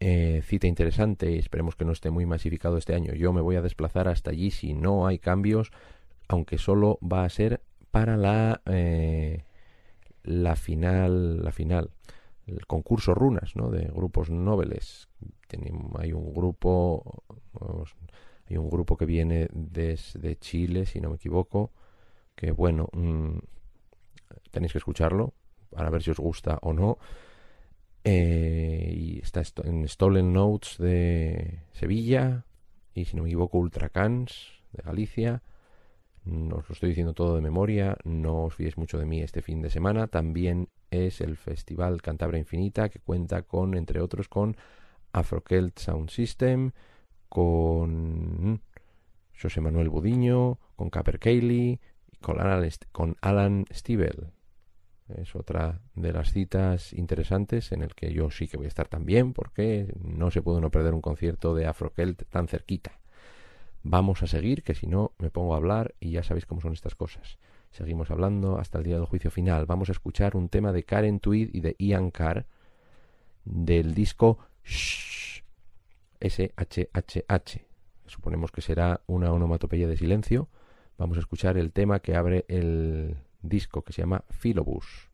eh, 0.00 0.42
cita 0.44 0.66
interesante 0.66 1.38
esperemos 1.38 1.74
que 1.74 1.84
no 1.84 1.92
esté 1.92 2.10
muy 2.10 2.26
masificado 2.26 2.76
este 2.76 2.94
año. 2.94 3.14
Yo 3.14 3.32
me 3.32 3.40
voy 3.40 3.56
a 3.56 3.62
desplazar 3.62 4.08
hasta 4.08 4.30
allí 4.30 4.50
si 4.50 4.74
no 4.74 5.06
hay 5.06 5.18
cambios, 5.18 5.70
aunque 6.28 6.58
solo 6.58 6.98
va 7.00 7.24
a 7.24 7.28
ser 7.28 7.62
para 7.90 8.16
la 8.16 8.60
eh, 8.66 9.44
la 10.22 10.56
final, 10.56 11.42
la 11.42 11.52
final, 11.52 11.90
el 12.46 12.66
concurso 12.66 13.14
runas, 13.14 13.56
¿no? 13.56 13.70
De 13.70 13.86
grupos 13.86 14.30
nobles. 14.30 15.08
hay 15.98 16.12
un 16.12 16.34
grupo, 16.34 17.22
hay 18.48 18.56
un 18.56 18.68
grupo 18.68 18.96
que 18.96 19.06
viene 19.06 19.48
desde 19.52 20.36
Chile, 20.36 20.86
si 20.86 21.00
no 21.00 21.10
me 21.10 21.16
equivoco, 21.16 21.72
que 22.34 22.52
bueno, 22.52 22.88
mm, 22.92 23.38
tenéis 24.50 24.72
que 24.72 24.78
escucharlo 24.78 25.32
para 25.70 25.90
ver 25.90 26.02
si 26.02 26.10
os 26.10 26.18
gusta 26.18 26.58
o 26.62 26.72
no. 26.72 26.98
Eh, 28.10 28.94
y 28.96 29.18
está 29.18 29.42
en 29.64 29.86
Stolen 29.86 30.32
Notes 30.32 30.78
de 30.78 31.60
Sevilla 31.72 32.46
y 32.94 33.04
si 33.04 33.14
no 33.14 33.22
me 33.24 33.28
equivoco 33.28 33.58
Ultracans 33.58 34.62
de 34.72 34.82
Galicia. 34.82 35.42
Os 36.24 36.66
lo 36.70 36.72
estoy 36.72 36.88
diciendo 36.88 37.12
todo 37.12 37.36
de 37.36 37.42
memoria, 37.42 37.98
no 38.04 38.44
os 38.44 38.54
fiéis 38.54 38.78
mucho 38.78 38.98
de 38.98 39.04
mí 39.04 39.20
este 39.20 39.42
fin 39.42 39.60
de 39.60 39.68
semana. 39.68 40.06
También 40.06 40.70
es 40.90 41.20
el 41.20 41.36
Festival 41.36 42.00
Cantabria 42.00 42.38
Infinita 42.38 42.88
que 42.88 42.98
cuenta 42.98 43.42
con, 43.42 43.74
entre 43.74 44.00
otros, 44.00 44.26
con 44.28 44.56
Afrocelt 45.12 45.78
Sound 45.78 46.08
System, 46.08 46.70
con 47.28 48.62
José 49.38 49.60
Manuel 49.60 49.90
Budiño, 49.90 50.58
con 50.76 50.88
Caper 50.88 51.18
Cayley, 51.18 51.78
con 52.22 52.40
Alan, 52.40 52.66
con 52.90 53.16
Alan 53.20 53.66
Stiebel. 53.70 54.32
Es 55.16 55.34
otra 55.34 55.80
de 55.94 56.12
las 56.12 56.32
citas 56.32 56.92
interesantes 56.92 57.72
en 57.72 57.82
el 57.82 57.94
que 57.94 58.12
yo 58.12 58.30
sí 58.30 58.46
que 58.46 58.56
voy 58.56 58.66
a 58.66 58.68
estar 58.68 58.88
también 58.88 59.32
porque 59.32 59.92
no 60.02 60.30
se 60.30 60.42
puede 60.42 60.58
uno 60.58 60.70
perder 60.70 60.94
un 60.94 61.00
concierto 61.00 61.54
de 61.54 61.66
Afrocelt 61.66 62.24
tan 62.28 62.48
cerquita. 62.48 62.98
Vamos 63.82 64.22
a 64.22 64.26
seguir, 64.26 64.62
que 64.62 64.74
si 64.74 64.86
no 64.86 65.12
me 65.18 65.30
pongo 65.30 65.54
a 65.54 65.56
hablar 65.56 65.94
y 65.98 66.10
ya 66.10 66.22
sabéis 66.22 66.46
cómo 66.46 66.60
son 66.60 66.72
estas 66.72 66.94
cosas. 66.94 67.38
Seguimos 67.70 68.10
hablando 68.10 68.58
hasta 68.58 68.78
el 68.78 68.84
día 68.84 68.96
del 68.96 69.06
juicio 69.06 69.30
final. 69.30 69.66
Vamos 69.66 69.88
a 69.88 69.92
escuchar 69.92 70.36
un 70.36 70.48
tema 70.48 70.72
de 70.72 70.82
Karen 70.82 71.20
Tweed 71.20 71.50
y 71.52 71.60
de 71.60 71.74
Ian 71.78 72.10
Carr 72.10 72.46
del 73.44 73.94
disco 73.94 74.38
Shh, 74.64 75.42
S-H-H-H. 76.20 77.66
Suponemos 78.06 78.52
que 78.52 78.60
será 78.60 79.00
una 79.06 79.32
onomatopeya 79.32 79.86
de 79.86 79.96
silencio 79.96 80.48
vamos 80.98 81.16
a 81.16 81.20
escuchar 81.20 81.56
el 81.56 81.72
tema 81.72 82.00
que 82.00 82.16
abre 82.16 82.44
el 82.48 83.16
disco 83.42 83.82
que 83.82 83.92
se 83.92 84.02
llama 84.02 84.24
Philobus. 84.30 85.07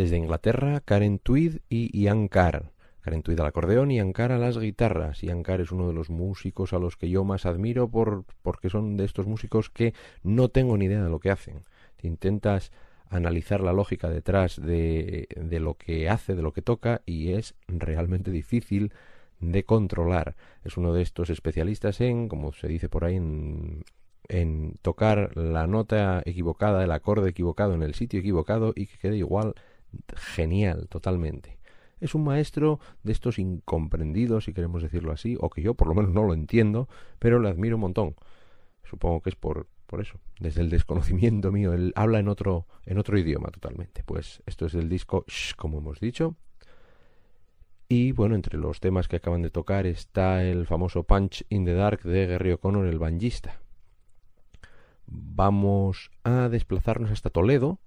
Desde 0.00 0.16
Inglaterra, 0.16 0.80
Karen 0.80 1.18
Tweed 1.18 1.58
y 1.68 1.94
Ian 1.94 2.28
Carr. 2.28 2.72
Karen 3.02 3.22
Tweed 3.22 3.38
al 3.38 3.48
acordeón 3.48 3.90
y 3.90 3.96
Ian 3.96 4.14
Carr 4.14 4.32
a 4.32 4.38
las 4.38 4.56
guitarras. 4.56 5.20
Ian 5.22 5.42
Carr 5.42 5.60
es 5.60 5.72
uno 5.72 5.88
de 5.88 5.92
los 5.92 6.08
músicos 6.08 6.72
a 6.72 6.78
los 6.78 6.96
que 6.96 7.10
yo 7.10 7.22
más 7.22 7.44
admiro 7.44 7.86
por, 7.90 8.24
porque 8.40 8.70
son 8.70 8.96
de 8.96 9.04
estos 9.04 9.26
músicos 9.26 9.68
que 9.68 9.92
no 10.22 10.48
tengo 10.48 10.78
ni 10.78 10.86
idea 10.86 11.04
de 11.04 11.10
lo 11.10 11.20
que 11.20 11.30
hacen. 11.30 11.64
Intentas 12.00 12.72
analizar 13.10 13.60
la 13.60 13.74
lógica 13.74 14.08
detrás 14.08 14.58
de, 14.58 15.28
de 15.36 15.60
lo 15.60 15.74
que 15.74 16.08
hace, 16.08 16.34
de 16.34 16.40
lo 16.40 16.54
que 16.54 16.62
toca, 16.62 17.02
y 17.04 17.32
es 17.32 17.54
realmente 17.68 18.30
difícil 18.30 18.94
de 19.38 19.64
controlar. 19.64 20.34
Es 20.64 20.78
uno 20.78 20.94
de 20.94 21.02
estos 21.02 21.28
especialistas 21.28 22.00
en, 22.00 22.28
como 22.28 22.54
se 22.54 22.68
dice 22.68 22.88
por 22.88 23.04
ahí, 23.04 23.16
en, 23.16 23.84
en 24.28 24.76
tocar 24.80 25.36
la 25.36 25.66
nota 25.66 26.22
equivocada, 26.24 26.84
el 26.84 26.92
acorde 26.92 27.28
equivocado 27.28 27.74
en 27.74 27.82
el 27.82 27.92
sitio 27.92 28.20
equivocado 28.20 28.72
y 28.74 28.86
que 28.86 28.96
quede 28.96 29.18
igual 29.18 29.54
genial, 30.16 30.88
totalmente. 30.88 31.58
Es 32.00 32.14
un 32.14 32.24
maestro 32.24 32.80
de 33.02 33.12
estos 33.12 33.38
incomprendidos, 33.38 34.44
si 34.44 34.54
queremos 34.54 34.82
decirlo 34.82 35.12
así, 35.12 35.36
o 35.38 35.50
que 35.50 35.62
yo 35.62 35.74
por 35.74 35.88
lo 35.88 35.94
menos 35.94 36.12
no 36.12 36.24
lo 36.24 36.32
entiendo, 36.32 36.88
pero 37.18 37.38
le 37.38 37.48
admiro 37.48 37.76
un 37.76 37.82
montón. 37.82 38.16
Supongo 38.84 39.20
que 39.20 39.30
es 39.30 39.36
por, 39.36 39.68
por 39.86 40.00
eso, 40.00 40.18
desde 40.38 40.62
el 40.62 40.70
desconocimiento 40.70 41.52
mío. 41.52 41.72
Él 41.74 41.92
habla 41.94 42.18
en 42.18 42.28
otro, 42.28 42.66
en 42.86 42.98
otro 42.98 43.18
idioma 43.18 43.50
totalmente. 43.50 44.02
Pues 44.04 44.42
esto 44.46 44.66
es 44.66 44.74
el 44.74 44.88
disco 44.88 45.24
Shh, 45.28 45.54
como 45.56 45.78
hemos 45.78 46.00
dicho. 46.00 46.36
Y 47.88 48.12
bueno, 48.12 48.36
entre 48.36 48.56
los 48.56 48.78
temas 48.78 49.08
que 49.08 49.16
acaban 49.16 49.42
de 49.42 49.50
tocar 49.50 49.84
está 49.84 50.44
el 50.44 50.64
famoso 50.64 51.02
Punch 51.02 51.44
in 51.48 51.64
the 51.64 51.74
Dark 51.74 52.02
de 52.04 52.26
Gary 52.26 52.52
O'Connor, 52.52 52.86
el 52.86 53.00
banjista. 53.00 53.60
Vamos 55.06 56.12
a 56.22 56.48
desplazarnos 56.48 57.10
hasta 57.10 57.30
Toledo 57.30 57.80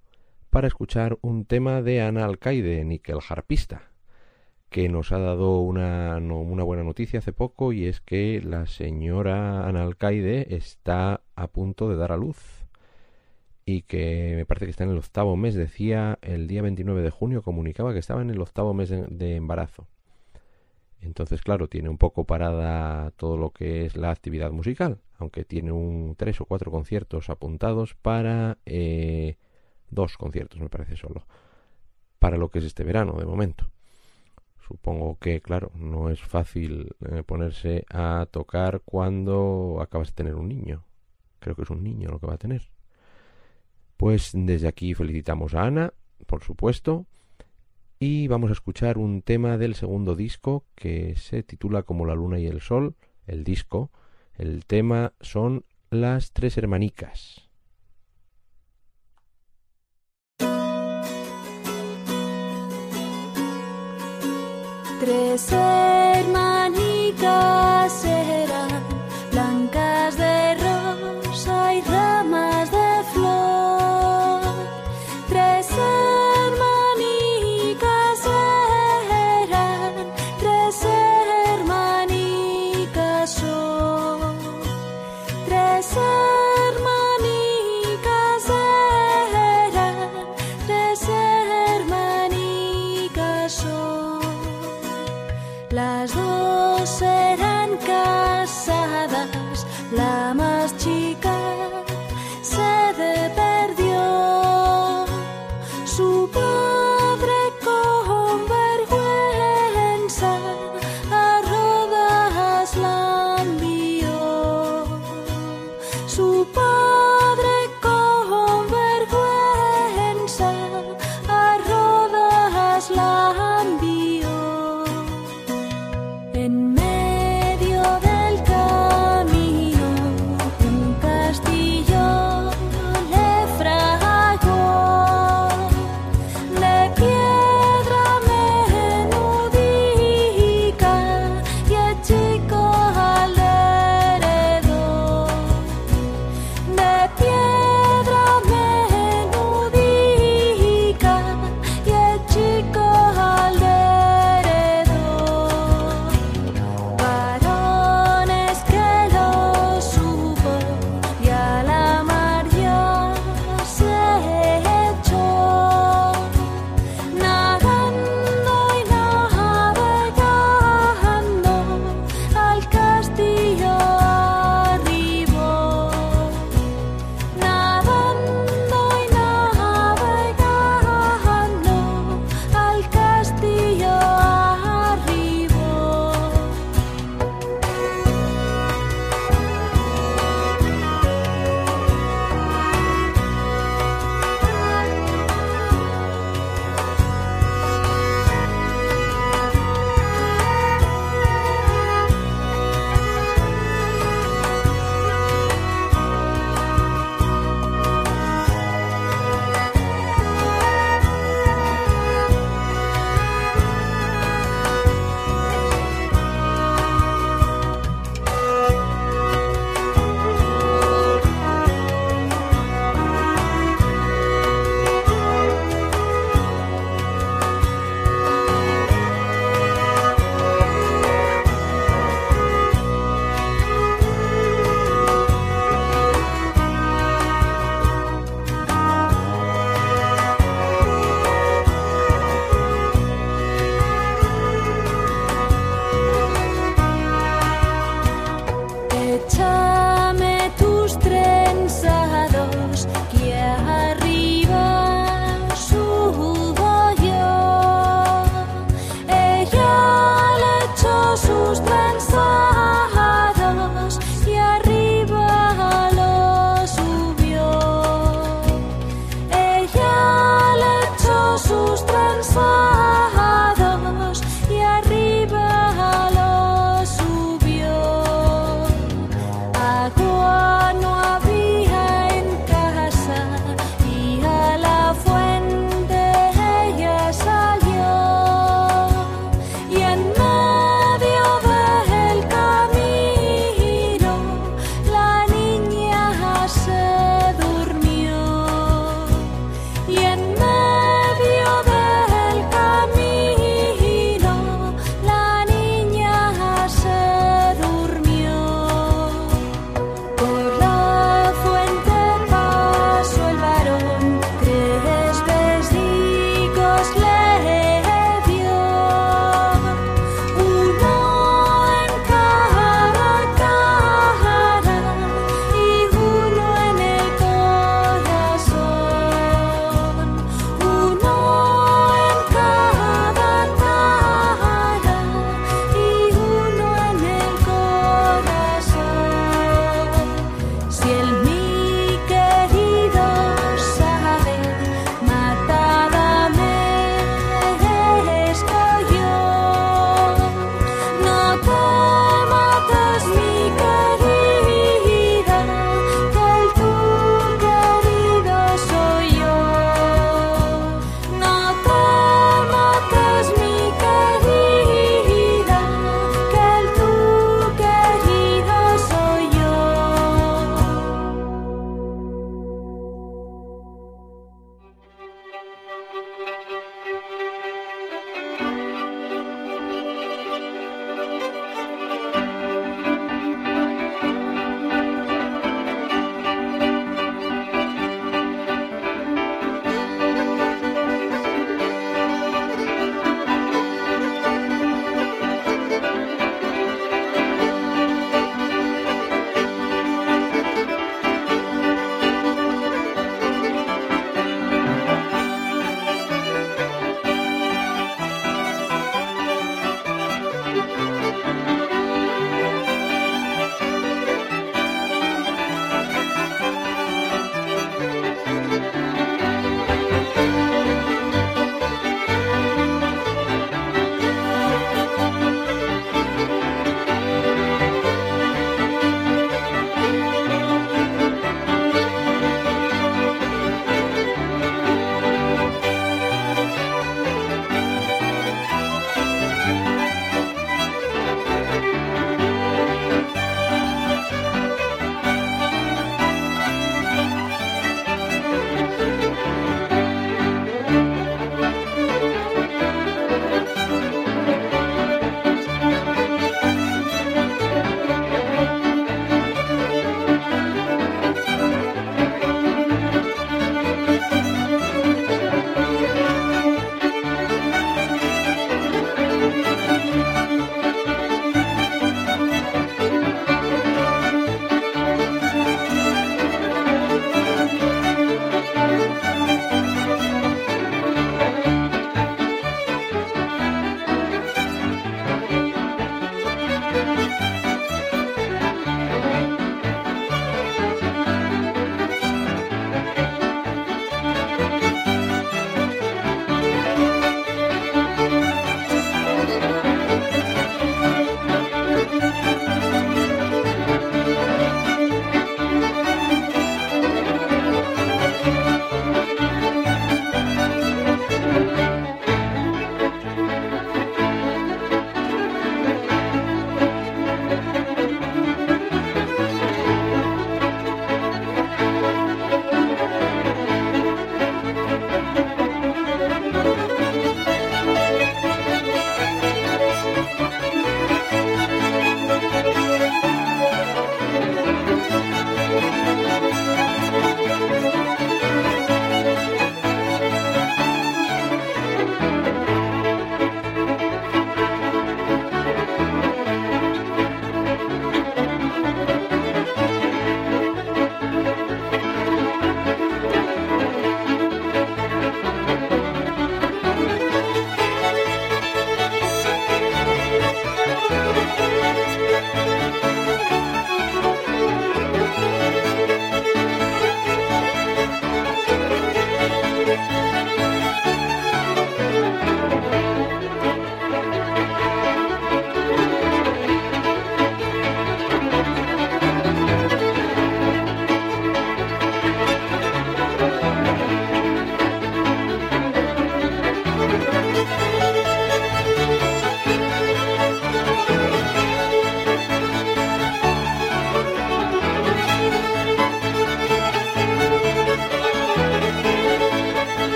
para 0.54 0.68
escuchar 0.68 1.18
un 1.20 1.46
tema 1.46 1.82
de 1.82 2.00
Ana 2.00 2.24
Alcaide, 2.24 2.84
Nickel 2.84 3.18
Harpista, 3.28 3.90
que 4.70 4.88
nos 4.88 5.10
ha 5.10 5.18
dado 5.18 5.58
una, 5.58 6.16
una, 6.18 6.62
buena 6.62 6.84
noticia 6.84 7.18
hace 7.18 7.32
poco 7.32 7.72
y 7.72 7.86
es 7.86 8.00
que 8.00 8.40
la 8.40 8.66
señora 8.66 9.66
Ana 9.66 9.82
Alcaide 9.82 10.54
está 10.54 11.22
a 11.34 11.48
punto 11.48 11.88
de 11.88 11.96
dar 11.96 12.12
a 12.12 12.16
luz 12.16 12.68
y 13.66 13.82
que 13.82 14.34
me 14.36 14.46
parece 14.46 14.66
que 14.66 14.70
está 14.70 14.84
en 14.84 14.90
el 14.90 14.98
octavo 14.98 15.36
mes, 15.36 15.56
decía 15.56 16.20
el 16.22 16.46
día 16.46 16.62
29 16.62 17.02
de 17.02 17.10
junio, 17.10 17.42
comunicaba 17.42 17.92
que 17.92 17.98
estaba 17.98 18.22
en 18.22 18.30
el 18.30 18.40
octavo 18.40 18.74
mes 18.74 18.90
de, 18.90 19.34
embarazo. 19.34 19.88
Entonces, 21.00 21.42
claro, 21.42 21.66
tiene 21.66 21.88
un 21.88 21.98
poco 21.98 22.26
parada 22.26 23.10
todo 23.16 23.36
lo 23.36 23.50
que 23.50 23.86
es 23.86 23.96
la 23.96 24.12
actividad 24.12 24.52
musical, 24.52 25.00
aunque 25.18 25.44
tiene 25.44 25.72
un 25.72 26.14
tres 26.16 26.40
o 26.40 26.44
cuatro 26.44 26.70
conciertos 26.70 27.28
apuntados 27.28 27.94
para 27.96 28.58
eh, 28.66 29.36
dos 29.94 30.16
conciertos, 30.16 30.60
me 30.60 30.68
parece 30.68 30.96
solo, 30.96 31.26
para 32.18 32.36
lo 32.36 32.50
que 32.50 32.58
es 32.58 32.64
este 32.64 32.84
verano, 32.84 33.14
de 33.14 33.26
momento. 33.26 33.70
Supongo 34.66 35.18
que, 35.18 35.42
claro, 35.42 35.70
no 35.74 36.08
es 36.08 36.20
fácil 36.20 36.96
eh, 37.10 37.22
ponerse 37.22 37.84
a 37.90 38.26
tocar 38.30 38.80
cuando 38.84 39.78
acabas 39.80 40.08
de 40.08 40.14
tener 40.14 40.34
un 40.34 40.48
niño. 40.48 40.84
Creo 41.38 41.54
que 41.54 41.62
es 41.62 41.70
un 41.70 41.82
niño 41.82 42.10
lo 42.10 42.18
que 42.18 42.26
va 42.26 42.34
a 42.34 42.38
tener. 42.38 42.62
Pues 43.98 44.30
desde 44.32 44.66
aquí 44.66 44.94
felicitamos 44.94 45.54
a 45.54 45.64
Ana, 45.64 45.92
por 46.26 46.42
supuesto, 46.42 47.06
y 47.98 48.26
vamos 48.28 48.50
a 48.50 48.54
escuchar 48.54 48.98
un 48.98 49.22
tema 49.22 49.56
del 49.58 49.74
segundo 49.74 50.16
disco 50.16 50.64
que 50.74 51.14
se 51.16 51.42
titula 51.42 51.84
Como 51.84 52.06
la 52.06 52.14
luna 52.14 52.38
y 52.38 52.46
el 52.46 52.60
sol, 52.60 52.96
el 53.26 53.44
disco. 53.44 53.90
El 54.36 54.64
tema 54.64 55.12
son 55.20 55.64
Las 55.90 56.32
tres 56.32 56.58
hermanicas. 56.58 57.43
Tres 65.00 65.52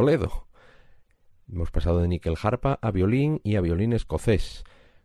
Toledo. 0.00 0.46
Hemos 1.52 1.70
pasado 1.70 2.00
de 2.00 2.08
níquel 2.08 2.34
harpa 2.42 2.78
a 2.80 2.90
violín 2.90 3.42
y 3.44 3.56
a 3.56 3.60
violín 3.60 3.92
escocés, 3.92 4.64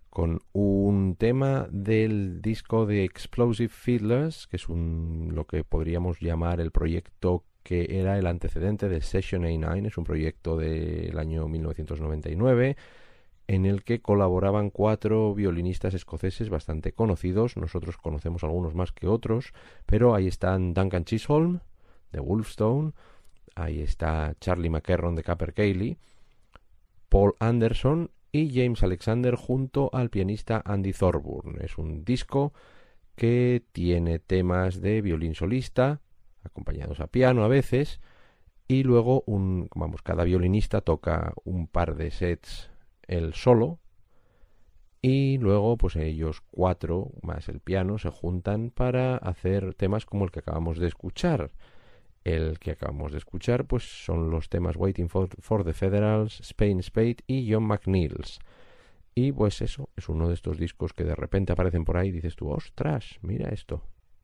con 0.10 0.40
un 0.54 1.18
tema 1.18 1.68
del 1.70 2.42
disco 2.42 2.86
de 2.86 3.04
Explosive 3.04 3.68
Fiddlers, 3.68 4.48
que 4.48 4.56
es 4.56 4.70
un, 4.70 5.32
lo 5.34 5.48
que 5.48 5.66
podríamos 5.66 6.22
llamar 6.22 6.62
el 6.62 6.72
proyecto 6.72 7.44
que 7.62 8.00
era 8.00 8.18
el 8.18 8.26
antecedente 8.26 8.88
de 8.88 9.02
Session 9.02 9.44
A9, 9.44 9.86
es 9.86 9.98
un 9.98 10.06
proyecto 10.06 10.56
del 10.56 11.20
año 11.20 11.50
1999 11.50 12.78
en 13.48 13.66
el 13.66 13.84
que 13.84 14.02
colaboraban 14.02 14.70
cuatro 14.70 15.36
violinistas 15.36 15.94
escoceses 15.94 16.50
bastante 16.50 16.94
conocidos. 16.94 17.58
Nosotros 17.58 17.98
conocemos 17.98 18.46
algunos 18.46 18.76
más 18.76 18.94
que 18.94 19.08
otros, 19.08 19.52
pero 19.86 20.16
ahí 20.16 20.28
están 20.28 20.74
Duncan 20.74 21.04
Chisholm 21.04 21.60
de 22.14 22.22
Wolfstone, 22.22 22.94
ahí 23.56 23.82
está 23.82 24.36
Charlie 24.40 24.70
McKerron 24.70 25.16
de 25.16 25.24
Capper 25.24 25.54
Cayley, 25.54 25.98
Paul 27.10 27.36
Anderson 27.40 28.12
y 28.32 28.54
James 28.54 28.84
Alexander 28.84 29.36
junto 29.36 29.90
al 29.94 30.10
pianista 30.10 30.62
Andy 30.66 30.94
Thorburn. 30.94 31.62
Es 31.62 31.78
un 31.78 32.04
disco 32.04 32.54
que 33.16 33.64
tiene 33.72 34.20
temas 34.20 34.82
de 34.82 35.02
violín 35.02 35.36
solista, 35.36 36.02
acompañados 36.44 37.00
a 37.00 37.08
piano 37.08 37.44
a 37.44 37.48
veces, 37.48 38.02
y 38.68 38.84
luego 38.84 39.24
un, 39.26 39.70
vamos, 39.74 40.02
cada 40.02 40.24
violinista 40.24 40.82
toca 40.82 41.34
un 41.44 41.68
par 41.68 41.96
de 41.96 42.12
sets 42.12 42.70
el 43.08 43.34
solo 43.34 43.80
y 45.02 45.38
luego 45.38 45.78
pues 45.78 45.96
ellos 45.98 46.42
cuatro 46.50 47.12
más 47.22 47.48
el 47.48 47.60
piano 47.60 48.00
se 48.00 48.10
juntan 48.10 48.72
para 48.72 49.18
hacer 49.18 49.76
temas 49.76 50.06
como 50.08 50.26
el 50.26 50.32
que 50.32 50.40
acabamos 50.40 50.80
de 50.80 50.88
escuchar. 50.88 51.52
El 52.26 52.58
que 52.58 52.72
acabamos 52.72 53.12
de 53.12 53.20
escuchar 53.20 53.66
pues 53.66 53.84
son 53.84 54.32
los 54.32 54.50
temas 54.50 54.76
Waiting 54.76 55.10
for, 55.10 55.64
the 55.64 55.74
Federals, 55.74 56.40
Spain 56.40 56.82
Spade 56.82 57.18
y 57.28 57.54
John 57.54 57.64
McNeil's. 57.64 58.40
Y 59.14 59.32
pues 59.32 59.62
eso, 59.62 59.90
es 59.96 60.10
uno 60.10 60.28
de 60.28 60.34
estos 60.34 60.58
discos 60.58 60.92
que 60.92 61.04
de 61.04 61.14
repente 61.14 61.54
aparecen 61.54 61.86
por 61.86 61.98
ahí 61.98 62.10
y 62.10 62.14
dices 62.14 62.36
tú, 62.36 62.50
ostras, 62.50 63.20
mira 63.22 63.50
esto. 63.50 63.84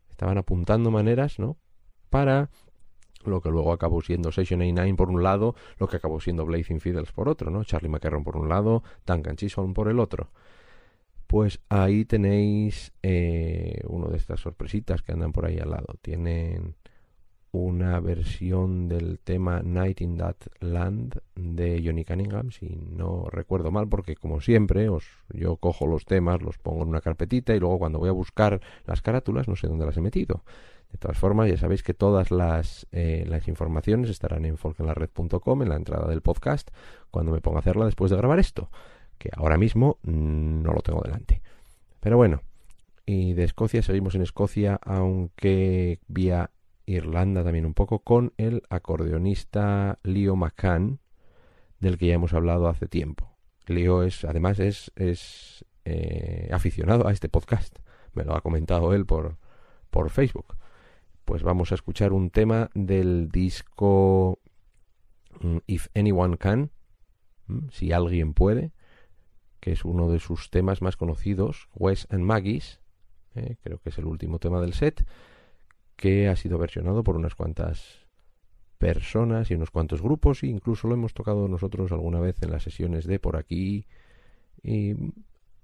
Estaban 0.09 0.39
apuntando 0.39 0.89
maneras, 0.89 1.37
¿no? 1.37 1.57
Para 2.09 2.49
lo 3.23 3.39
que 3.39 3.51
luego 3.51 3.71
acabó 3.71 4.01
siendo 4.01 4.31
Session 4.31 4.61
A9 4.61 4.95
por 4.95 5.11
un 5.11 5.21
lado, 5.21 5.53
lo 5.77 5.87
que 5.87 5.97
acabó 5.97 6.19
siendo 6.19 6.43
Blazing 6.43 6.79
Fiddles 6.79 7.11
por 7.11 7.29
otro, 7.29 7.51
¿no? 7.51 7.63
Charlie 7.63 7.87
McCarron 7.87 8.23
por 8.23 8.35
un 8.35 8.49
lado, 8.49 8.81
Duncan 9.05 9.35
Chisholm 9.35 9.75
por 9.75 9.87
el 9.87 9.99
otro. 9.99 10.31
Pues 11.27 11.61
ahí 11.69 12.03
tenéis 12.03 12.93
eh, 13.03 13.79
una 13.87 14.07
de 14.07 14.17
estas 14.17 14.39
sorpresitas 14.39 15.03
que 15.03 15.11
andan 15.11 15.31
por 15.31 15.45
ahí 15.45 15.59
al 15.59 15.69
lado. 15.69 15.95
Tienen 16.01 16.75
una 17.51 17.99
versión 17.99 18.87
del 18.87 19.19
tema 19.19 19.61
Night 19.61 20.01
in 20.01 20.17
That 20.17 20.37
Land 20.61 21.19
de 21.35 21.81
Johnny 21.83 22.05
Cunningham, 22.05 22.51
si 22.51 22.67
no 22.69 23.25
recuerdo 23.29 23.71
mal, 23.71 23.89
porque 23.89 24.15
como 24.15 24.39
siempre, 24.39 24.87
os, 24.87 25.05
yo 25.33 25.57
cojo 25.57 25.85
los 25.85 26.05
temas, 26.05 26.41
los 26.41 26.57
pongo 26.57 26.83
en 26.83 26.89
una 26.89 27.01
carpetita 27.01 27.53
y 27.53 27.59
luego 27.59 27.79
cuando 27.79 27.99
voy 27.99 28.09
a 28.09 28.13
buscar 28.13 28.61
las 28.85 29.01
carátulas 29.01 29.47
no 29.47 29.55
sé 29.55 29.67
dónde 29.67 29.85
las 29.85 29.97
he 29.97 30.01
metido. 30.01 30.43
De 30.91 30.97
todas 30.97 31.17
formas, 31.17 31.49
ya 31.49 31.57
sabéis 31.57 31.83
que 31.83 31.93
todas 31.93 32.31
las, 32.31 32.87
eh, 32.91 33.25
las 33.27 33.47
informaciones 33.47 34.09
estarán 34.09 34.45
en 34.45 34.57
folkenlared.com, 34.57 35.61
en 35.61 35.69
la 35.69 35.75
entrada 35.75 36.07
del 36.07 36.21
podcast, 36.21 36.69
cuando 37.11 37.31
me 37.31 37.41
ponga 37.41 37.57
a 37.57 37.61
hacerla 37.61 37.85
después 37.85 38.11
de 38.11 38.17
grabar 38.17 38.39
esto, 38.39 38.69
que 39.17 39.29
ahora 39.35 39.57
mismo 39.57 39.99
no 40.03 40.73
lo 40.73 40.81
tengo 40.81 41.01
delante. 41.01 41.41
Pero 42.01 42.17
bueno, 42.17 42.41
y 43.05 43.33
de 43.33 43.43
Escocia 43.43 43.81
seguimos 43.83 44.15
en 44.15 44.21
Escocia, 44.21 44.79
aunque 44.83 45.99
vía 46.07 46.49
Irlanda 46.91 47.43
también 47.43 47.65
un 47.65 47.73
poco, 47.73 47.99
con 47.99 48.33
el 48.37 48.63
acordeonista 48.69 49.99
Leo 50.03 50.35
McCann, 50.35 50.99
del 51.79 51.97
que 51.97 52.07
ya 52.07 52.15
hemos 52.15 52.33
hablado 52.33 52.67
hace 52.67 52.87
tiempo. 52.87 53.37
Leo 53.67 54.03
es, 54.03 54.25
además, 54.25 54.59
es, 54.59 54.91
es 54.95 55.65
eh, 55.85 56.49
aficionado 56.51 57.07
a 57.07 57.11
este 57.11 57.29
podcast. 57.29 57.79
Me 58.13 58.23
lo 58.23 58.35
ha 58.35 58.41
comentado 58.41 58.93
él 58.93 59.05
por, 59.05 59.37
por 59.89 60.09
Facebook 60.09 60.55
pues 61.31 61.43
vamos 61.43 61.71
a 61.71 61.75
escuchar 61.75 62.11
un 62.11 62.29
tema 62.29 62.69
del 62.73 63.29
disco 63.29 64.39
mm, 65.39 65.59
If 65.65 65.87
Anyone 65.95 66.37
Can, 66.37 66.71
mm, 67.47 67.69
si 67.71 67.93
alguien 67.93 68.33
puede, 68.33 68.73
que 69.61 69.71
es 69.71 69.85
uno 69.85 70.09
de 70.09 70.19
sus 70.19 70.49
temas 70.49 70.81
más 70.81 70.97
conocidos, 70.97 71.69
Wes 71.73 72.05
and 72.09 72.23
Maggie's, 72.23 72.81
eh, 73.35 73.55
creo 73.61 73.79
que 73.79 73.89
es 73.91 73.97
el 73.97 74.07
último 74.07 74.39
tema 74.39 74.59
del 74.59 74.73
set, 74.73 75.05
que 76.01 76.27
ha 76.27 76.35
sido 76.35 76.57
versionado 76.57 77.03
por 77.03 77.15
unas 77.15 77.35
cuantas 77.35 78.07
personas 78.79 79.51
y 79.51 79.53
unos 79.53 79.69
cuantos 79.69 80.01
grupos, 80.01 80.41
e 80.41 80.47
incluso 80.47 80.87
lo 80.87 80.95
hemos 80.95 81.13
tocado 81.13 81.47
nosotros 81.47 81.91
alguna 81.91 82.19
vez 82.19 82.41
en 82.41 82.49
las 82.49 82.63
sesiones 82.63 83.05
de 83.05 83.19
por 83.19 83.37
aquí, 83.37 83.85
y 84.63 84.95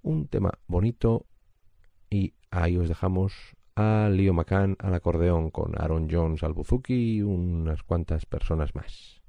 un 0.04 0.28
tema 0.28 0.60
bonito, 0.68 1.26
y 2.12 2.36
ahí 2.52 2.78
os 2.78 2.88
dejamos 2.88 3.34
a 3.76 4.10
Leo 4.12 4.34
McCann 4.34 4.76
al 4.80 4.94
acordeón 4.94 5.50
con 5.50 5.74
Aaron 5.76 6.08
Jones 6.10 6.44
al 6.44 6.54
buzuki 6.54 7.18
y 7.18 7.22
unas 7.24 7.82
cuantas 7.82 8.28
personas 8.28 8.76
más. 8.76 9.20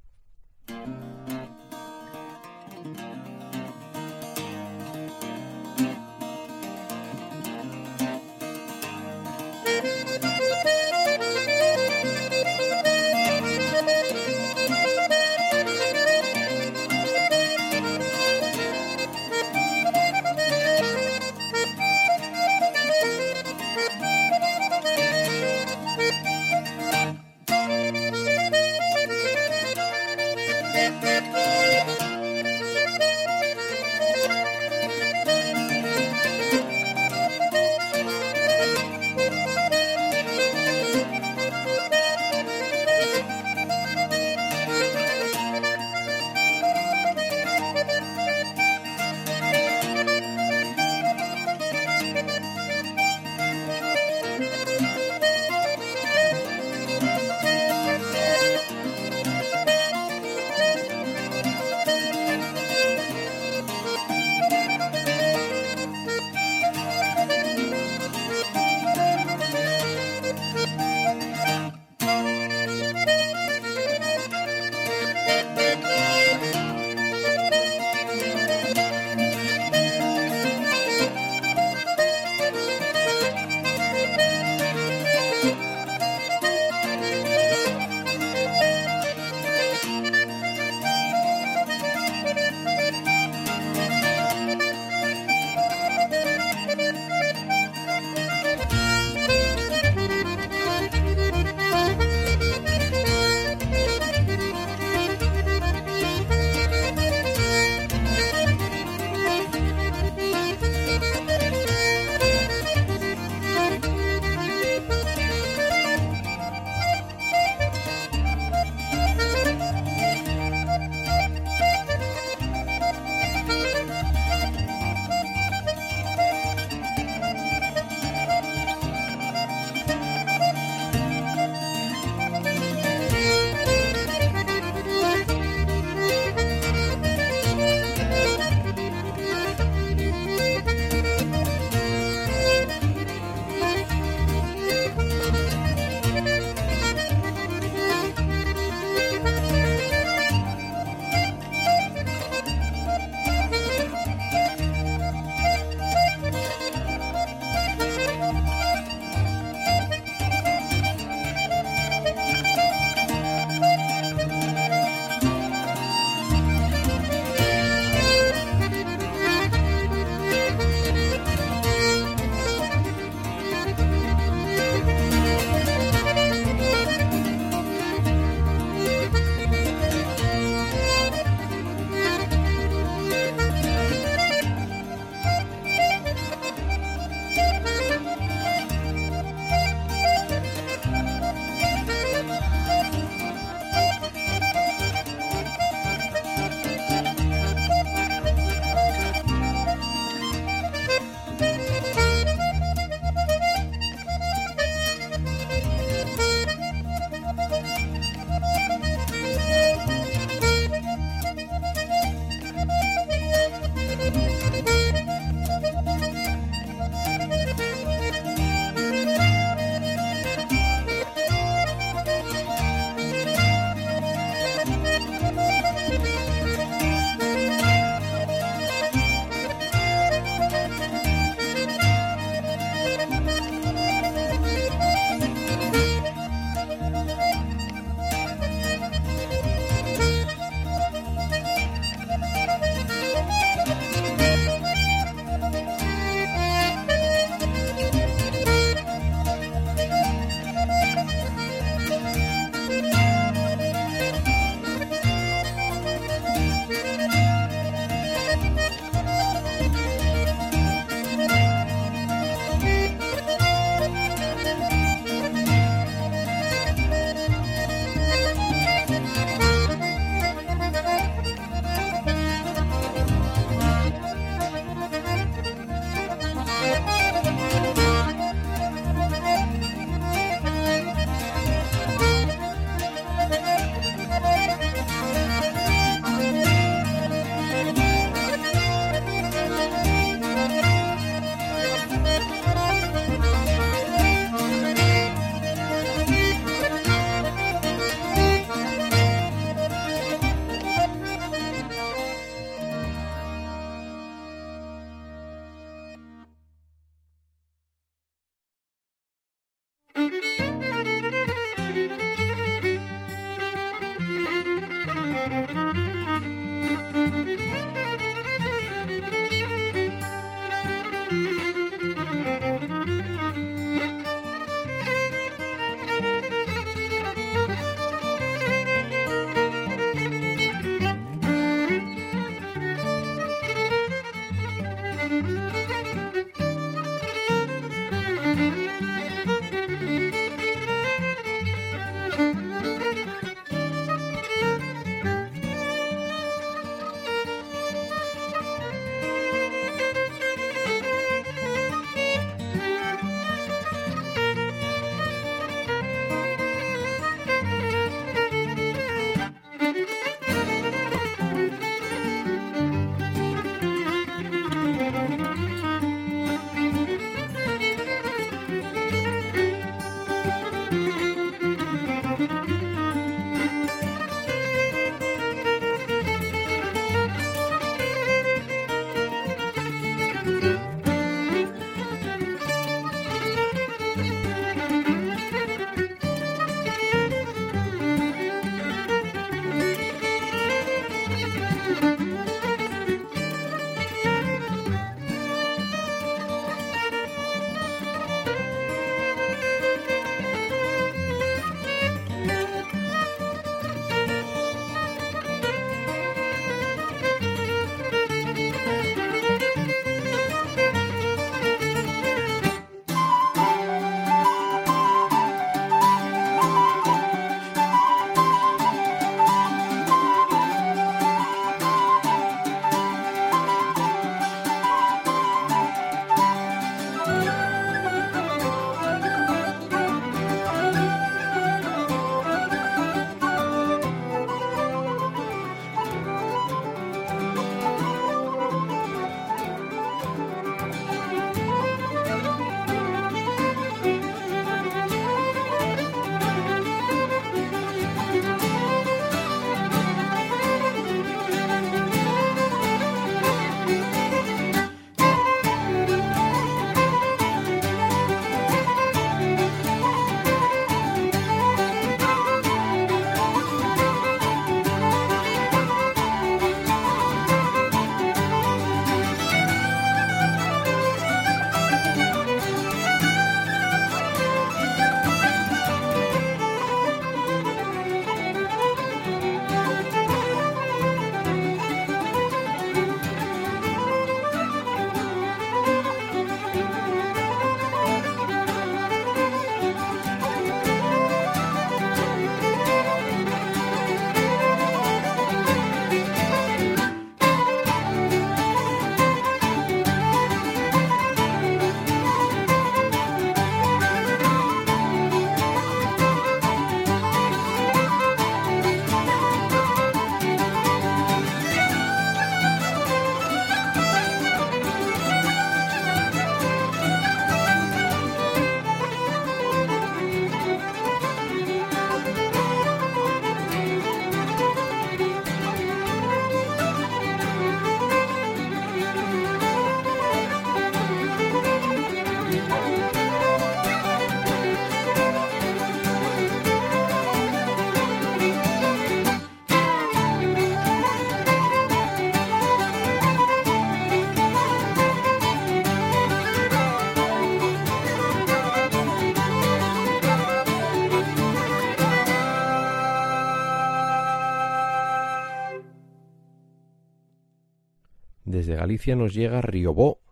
Galicia 558.68 558.96
nos 558.96 559.14
llega 559.14 559.40
Riobó 559.40 560.02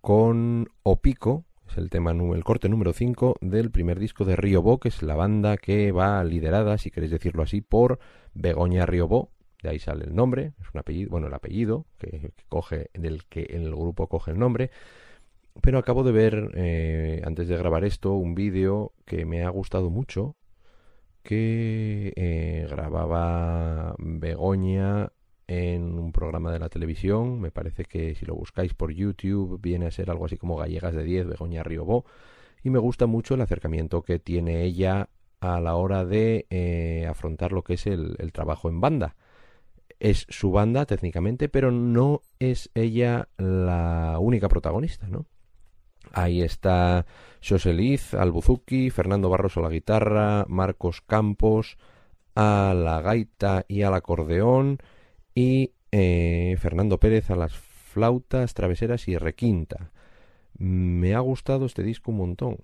con 0.00 0.66
Opico, 0.82 1.44
es 1.70 1.78
el 1.78 1.90
tema 1.90 2.10
el 2.10 2.42
corte 2.42 2.68
número 2.68 2.92
5 2.92 3.36
del 3.40 3.70
primer 3.70 4.00
disco 4.00 4.24
de 4.24 4.34
Riobó, 4.34 4.80
que 4.80 4.88
es 4.88 5.00
la 5.04 5.14
banda 5.14 5.56
que 5.58 5.92
va 5.92 6.24
liderada, 6.24 6.76
si 6.76 6.90
queréis 6.90 7.12
decirlo 7.12 7.44
así, 7.44 7.60
por 7.60 8.00
Begoña 8.34 8.84
Riobó, 8.84 9.30
de 9.62 9.68
ahí 9.68 9.78
sale 9.78 10.06
el 10.06 10.16
nombre, 10.16 10.54
es 10.60 10.66
un 10.74 10.80
apellido, 10.80 11.10
bueno, 11.10 11.28
el 11.28 11.34
apellido 11.34 11.86
que, 11.98 12.32
coge 12.48 12.90
del 12.94 13.26
que 13.26 13.42
el 13.42 13.70
grupo 13.70 14.08
coge 14.08 14.32
el 14.32 14.40
nombre. 14.40 14.72
Pero 15.62 15.78
acabo 15.78 16.02
de 16.02 16.10
ver 16.10 16.50
eh, 16.56 17.22
antes 17.24 17.46
de 17.46 17.56
grabar 17.56 17.84
esto 17.84 18.14
un 18.14 18.34
vídeo 18.34 18.92
que 19.04 19.24
me 19.24 19.44
ha 19.44 19.50
gustado 19.50 19.88
mucho 19.88 20.34
que 21.22 22.12
eh, 22.16 22.66
grababa 22.68 23.94
Begoña 23.98 25.12
en 25.48 25.98
un 25.98 26.12
programa 26.12 26.52
de 26.52 26.60
la 26.60 26.68
televisión. 26.68 27.40
Me 27.40 27.50
parece 27.50 27.84
que 27.84 28.14
si 28.14 28.24
lo 28.26 28.36
buscáis 28.36 28.74
por 28.74 28.92
YouTube 28.92 29.58
viene 29.60 29.86
a 29.86 29.90
ser 29.90 30.10
algo 30.10 30.26
así 30.26 30.36
como 30.36 30.56
Gallegas 30.56 30.94
de 30.94 31.02
10, 31.02 31.26
Begoña 31.26 31.64
Riobó. 31.64 32.04
Y 32.62 32.70
me 32.70 32.78
gusta 32.78 33.06
mucho 33.06 33.34
el 33.34 33.40
acercamiento 33.40 34.02
que 34.02 34.18
tiene 34.18 34.62
ella 34.62 35.08
a 35.40 35.60
la 35.60 35.74
hora 35.76 36.04
de 36.04 36.46
eh, 36.50 37.06
afrontar 37.08 37.52
lo 37.52 37.62
que 37.62 37.74
es 37.74 37.86
el, 37.86 38.16
trabajo 38.32 38.68
en 38.68 38.80
banda. 38.80 39.16
Es 39.98 40.26
su 40.28 40.52
banda 40.52 40.84
técnicamente, 40.84 41.48
pero 41.48 41.72
no 41.72 42.20
es 42.38 42.70
ella 42.74 43.28
la 43.38 44.18
única 44.20 44.48
protagonista, 44.48 45.08
¿no? 45.08 45.26
Ahí 46.12 46.42
está 46.42 47.06
José 47.46 47.98
Albuzuki, 48.18 48.90
Fernando 48.90 49.28
Barros 49.28 49.56
la 49.56 49.68
guitarra, 49.68 50.44
Marcos 50.48 51.00
Campos 51.00 51.76
a 52.34 52.72
la 52.74 53.00
gaita 53.00 53.64
y 53.66 53.82
al 53.82 53.94
acordeón 53.94 54.78
y 55.38 55.72
eh, 55.92 56.56
Fernando 56.58 56.98
Pérez 56.98 57.30
a 57.30 57.36
las 57.36 57.52
flautas 57.56 58.54
traveseras 58.54 59.06
y 59.06 59.16
requinta. 59.16 59.92
Me 60.58 61.14
ha 61.14 61.20
gustado 61.20 61.64
este 61.64 61.84
disco 61.84 62.10
un 62.10 62.16
montón, 62.16 62.58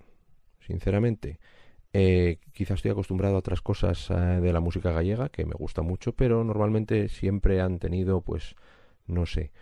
sinceramente. 0.59 1.39
Eh, 1.93 2.39
quizás 2.51 2.79
estoy 2.79 2.91
acostumbrado 2.91 3.37
a 3.37 3.39
otras 3.39 3.61
cosas 3.61 4.09
eh, 4.09 4.15
de 4.15 4.51
la 4.51 4.59
música 4.59 4.91
gallega 4.91 5.29
que 5.29 5.45
me 5.45 5.53
gusta 5.53 5.83
mucho, 5.83 6.11
pero 6.17 6.43
normalmente 6.43 7.07
siempre 7.07 7.61
han 7.61 7.79
tenido, 7.79 8.19
pues, 8.19 8.57
no 9.07 9.25
sé, 9.25 9.53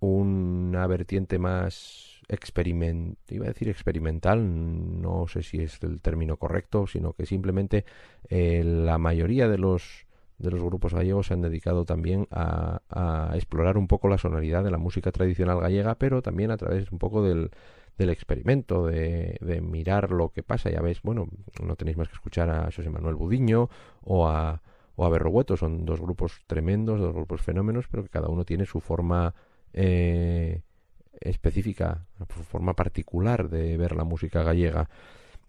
una 0.00 0.86
vertiente 0.86 1.38
más 1.38 2.20
experimental, 2.28 3.16
iba 3.30 3.46
a 3.46 3.48
decir 3.48 3.70
experimental, 3.70 5.00
no 5.00 5.26
sé 5.26 5.42
si 5.42 5.62
es 5.62 5.82
el 5.82 6.02
término 6.02 6.36
correcto, 6.36 6.86
sino 6.86 7.14
que 7.14 7.24
simplemente 7.24 7.86
eh, 8.28 8.62
la 8.62 8.98
mayoría 8.98 9.48
de 9.48 9.56
los 9.56 10.04
de 10.38 10.50
los 10.50 10.60
grupos 10.60 10.94
gallegos 10.94 11.28
se 11.28 11.34
han 11.34 11.42
dedicado 11.42 11.84
también 11.84 12.26
a, 12.30 12.80
explorar 13.34 13.78
un 13.78 13.86
poco 13.86 14.08
la 14.08 14.18
sonoridad 14.18 14.64
de 14.64 14.70
la 14.70 14.78
música 14.78 15.12
tradicional 15.12 15.60
gallega, 15.60 15.94
pero 15.96 16.22
también 16.22 16.50
a 16.50 16.56
través 16.56 16.90
un 16.90 16.98
poco 16.98 17.22
del, 17.22 17.50
experimento, 17.98 18.86
de, 18.86 19.60
mirar 19.62 20.10
lo 20.10 20.30
que 20.30 20.42
pasa. 20.42 20.70
Ya 20.70 20.80
ves, 20.80 21.00
bueno, 21.02 21.28
no 21.62 21.76
tenéis 21.76 21.96
más 21.96 22.08
que 22.08 22.14
escuchar 22.14 22.50
a 22.50 22.64
José 22.64 22.90
Manuel 22.90 23.14
Budiño 23.14 23.70
o 24.02 24.28
a, 24.28 24.62
o 24.96 25.04
a 25.06 25.08
Berrogueto, 25.08 25.56
son 25.56 25.84
dos 25.84 26.00
grupos 26.00 26.42
tremendos, 26.46 26.98
dos 26.98 27.14
grupos 27.14 27.42
fenómenos, 27.42 27.86
pero 27.88 28.02
que 28.02 28.08
cada 28.08 28.28
uno 28.28 28.44
tiene 28.44 28.66
su 28.66 28.80
forma 28.80 29.34
eh, 29.72 30.62
específica, 31.20 32.06
forma 32.26 32.74
particular 32.74 33.48
de 33.48 33.76
ver 33.76 33.94
la 33.94 34.04
música 34.04 34.42
gallega. 34.42 34.88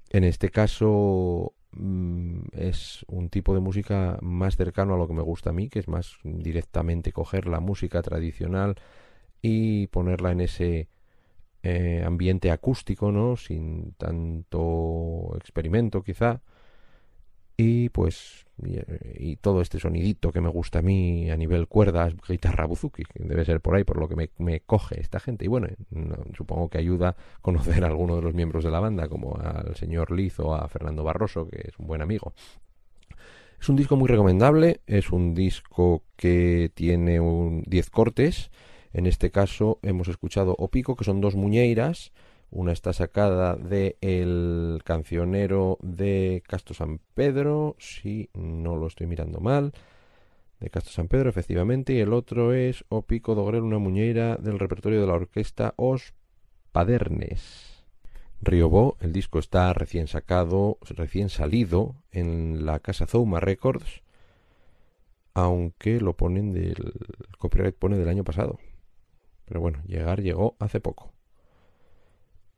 En 0.10 0.24
este 0.24 0.50
caso 0.50 1.54
es 2.52 3.06
un 3.08 3.30
tipo 3.30 3.54
de 3.54 3.60
música 3.60 4.18
más 4.22 4.56
cercano 4.56 4.94
a 4.94 4.98
lo 4.98 5.08
que 5.08 5.14
me 5.14 5.22
gusta 5.22 5.50
a 5.52 5.54
mí, 5.54 5.70
que 5.70 5.80
es 5.80 5.88
más 5.88 6.18
directamente 6.24 7.12
coger 7.12 7.48
la 7.48 7.60
música 7.60 8.02
tradicional 8.02 8.76
y 9.42 9.88
ponerla 9.88 10.32
en 10.32 10.42
ese 10.42 10.90
eh, 11.64 12.04
ambiente 12.06 12.52
acústico, 12.52 13.12
¿no? 13.12 13.38
Sin 13.38 13.94
tanto 13.94 15.34
experimento 15.38 16.04
quizá 16.04 16.42
y 17.58 17.89
pues 17.89 18.45
y, 19.18 19.36
todo 19.38 19.62
este 19.62 19.80
sonidito 19.80 20.32
que 20.32 20.41
me 20.41 20.49
gusta 20.49 20.80
a 20.80 20.82
mí 20.82 21.30
a 21.30 21.38
nivel 21.38 21.68
cuerdas, 21.68 22.14
guitarra 22.28 22.66
buzuki, 22.66 23.04
que 23.04 23.24
debe 23.24 23.45
ser 23.45 23.62
por 23.62 23.76
ahí 23.76 23.84
por 23.84 23.97
lo 23.97 24.08
que 24.08 24.30
me, 24.38 24.60
coge 24.62 24.99
esta 24.99 25.20
gente. 25.20 25.45
Y 25.45 25.47
bueno, 25.47 25.68
supongo 26.36 26.70
que 26.70 26.78
ayuda 26.78 27.10
a 27.10 27.16
conocer 27.41 27.84
a 27.84 27.88
alguno 27.88 28.16
de 28.16 28.22
los 28.22 28.34
miembros 28.34 28.64
de 28.64 28.72
la 28.72 28.80
banda, 28.80 29.08
como 29.08 29.38
al 29.38 29.76
señor 29.76 30.12
Liz 30.12 30.39
o 30.39 30.54
a 30.54 30.68
Fernando 30.68 31.04
Barroso, 31.04 31.47
que 31.47 31.68
es 31.68 31.80
un 31.80 31.88
buen 31.88 32.01
amigo. 32.01 32.34
Es 33.60 33.70
un 33.70 33.76
disco 33.76 33.95
muy 33.95 34.08
recomendable, 34.08 34.82
es 34.88 35.12
un 35.12 35.34
disco 35.34 36.04
que 36.16 36.72
tiene 36.74 37.20
un 37.20 37.64
10 37.66 37.89
cortes. 37.89 38.51
En 38.91 39.08
este 39.08 39.32
caso 39.32 39.80
hemos 39.82 40.08
escuchado 40.10 40.56
Opico, 40.58 40.95
que 40.95 41.06
son 41.06 41.22
dos 41.22 41.36
muñeiras, 41.36 42.12
una 42.54 42.72
está 42.72 42.93
sacada 42.93 43.56
de 43.56 43.97
el 44.01 44.82
cancionero 44.86 45.80
de 45.82 46.43
Castro 46.47 46.76
San 46.76 46.99
Pedro, 47.16 47.76
si 47.80 48.30
no 48.34 48.76
lo 48.76 48.86
estoy 48.88 49.08
mirando 49.08 49.39
mal, 49.39 49.74
de 50.60 50.70
Castro 50.70 50.93
San 50.93 51.08
Pedro, 51.08 51.30
efectivamente, 51.30 51.93
y 51.93 51.99
el 51.99 52.14
otro 52.14 52.54
es 52.54 52.86
O 52.89 53.01
Pico 53.01 53.34
Dogrel, 53.34 53.64
una 53.64 53.80
muñeira 53.80 54.38
del 54.38 54.60
repertorio 54.60 55.01
de 55.01 55.08
la 55.08 55.14
orquesta 55.14 55.74
Os 55.78 56.14
Padernes. 56.72 57.86
Riobó, 58.39 58.97
el 58.99 59.14
disco 59.14 59.39
está 59.39 59.74
recién 59.74 60.08
sacado, 60.08 60.78
recién 60.82 61.30
salido 61.30 61.95
en 62.12 62.68
la 62.68 62.80
casa 62.80 63.08
Zouma 63.08 63.39
Records, 63.39 64.04
aunque 65.34 65.99
lo 65.99 66.16
ponen 66.16 66.54
del 66.54 66.76
el 66.78 67.38
copyright 67.39 67.76
pone 67.76 67.97
del 67.97 68.10
año 68.10 68.24
pasado. 68.24 68.60
Pero 69.45 69.60
bueno, 69.60 69.80
llegar 69.88 70.22
llegó 70.22 70.56
hace 70.60 70.80
poco. 70.80 71.14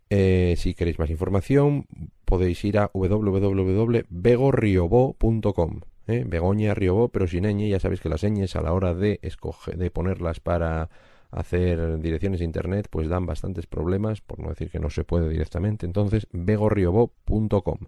Eh, 0.09 0.55
si 0.57 0.73
queréis 0.75 0.99
más 0.99 1.09
información, 1.09 1.87
podéis 2.25 2.63
ir 2.63 2.77
a 2.77 2.91
www.begorriobó.com. 2.93 5.81
¿eh? 6.07 6.23
Begoña 6.25 6.73
Riobó, 6.73 7.09
pero 7.09 7.27
sin 7.27 7.45
ñ. 7.45 7.69
Ya 7.69 7.79
sabéis 7.79 8.01
que 8.01 8.09
las 8.09 8.23
ñes 8.23 8.55
a 8.55 8.61
la 8.61 8.73
hora 8.73 8.93
de, 8.93 9.19
ponerlas 9.93 10.39
para 10.39 10.89
hacer 11.31 11.99
direcciones 11.99 12.39
de 12.39 12.45
internet, 12.45 12.87
pues 12.89 13.09
dan 13.09 13.25
bastantes 13.25 13.65
problemas, 13.65 14.21
por 14.21 14.39
no 14.39 14.49
decir 14.49 14.69
que 14.69 14.79
no 14.79 14.89
se 14.89 15.03
puede 15.03 15.29
directamente. 15.29 15.85
Entonces, 15.85 16.27
begorriobó.com. 16.31 17.79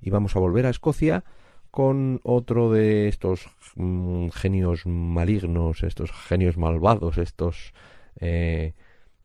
Y 0.00 0.10
vamos 0.10 0.36
a 0.36 0.40
volver 0.40 0.66
a 0.66 0.70
Escocia 0.70 1.24
con 1.70 2.20
otro 2.22 2.70
de 2.70 3.08
estos 3.08 3.48
mm, 3.74 4.28
genios 4.28 4.86
malignos, 4.86 5.82
estos 5.82 6.12
genios 6.12 6.56
malvados, 6.56 7.18
estos 7.18 7.74
eh, 8.20 8.74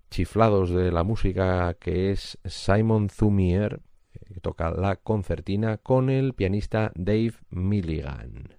chiflados 0.10 0.70
de 0.70 0.92
la 0.92 1.04
música 1.04 1.74
que 1.80 2.12
es 2.12 2.38
Simon 2.46 3.08
Thumier, 3.10 3.82
que 4.28 4.40
toca 4.40 4.72
la 4.72 4.98
concertina 4.98 5.78
con 5.78 6.10
el 6.10 6.34
pianista 6.34 6.92
Dave 6.96 7.34
Milligan. 7.50 8.59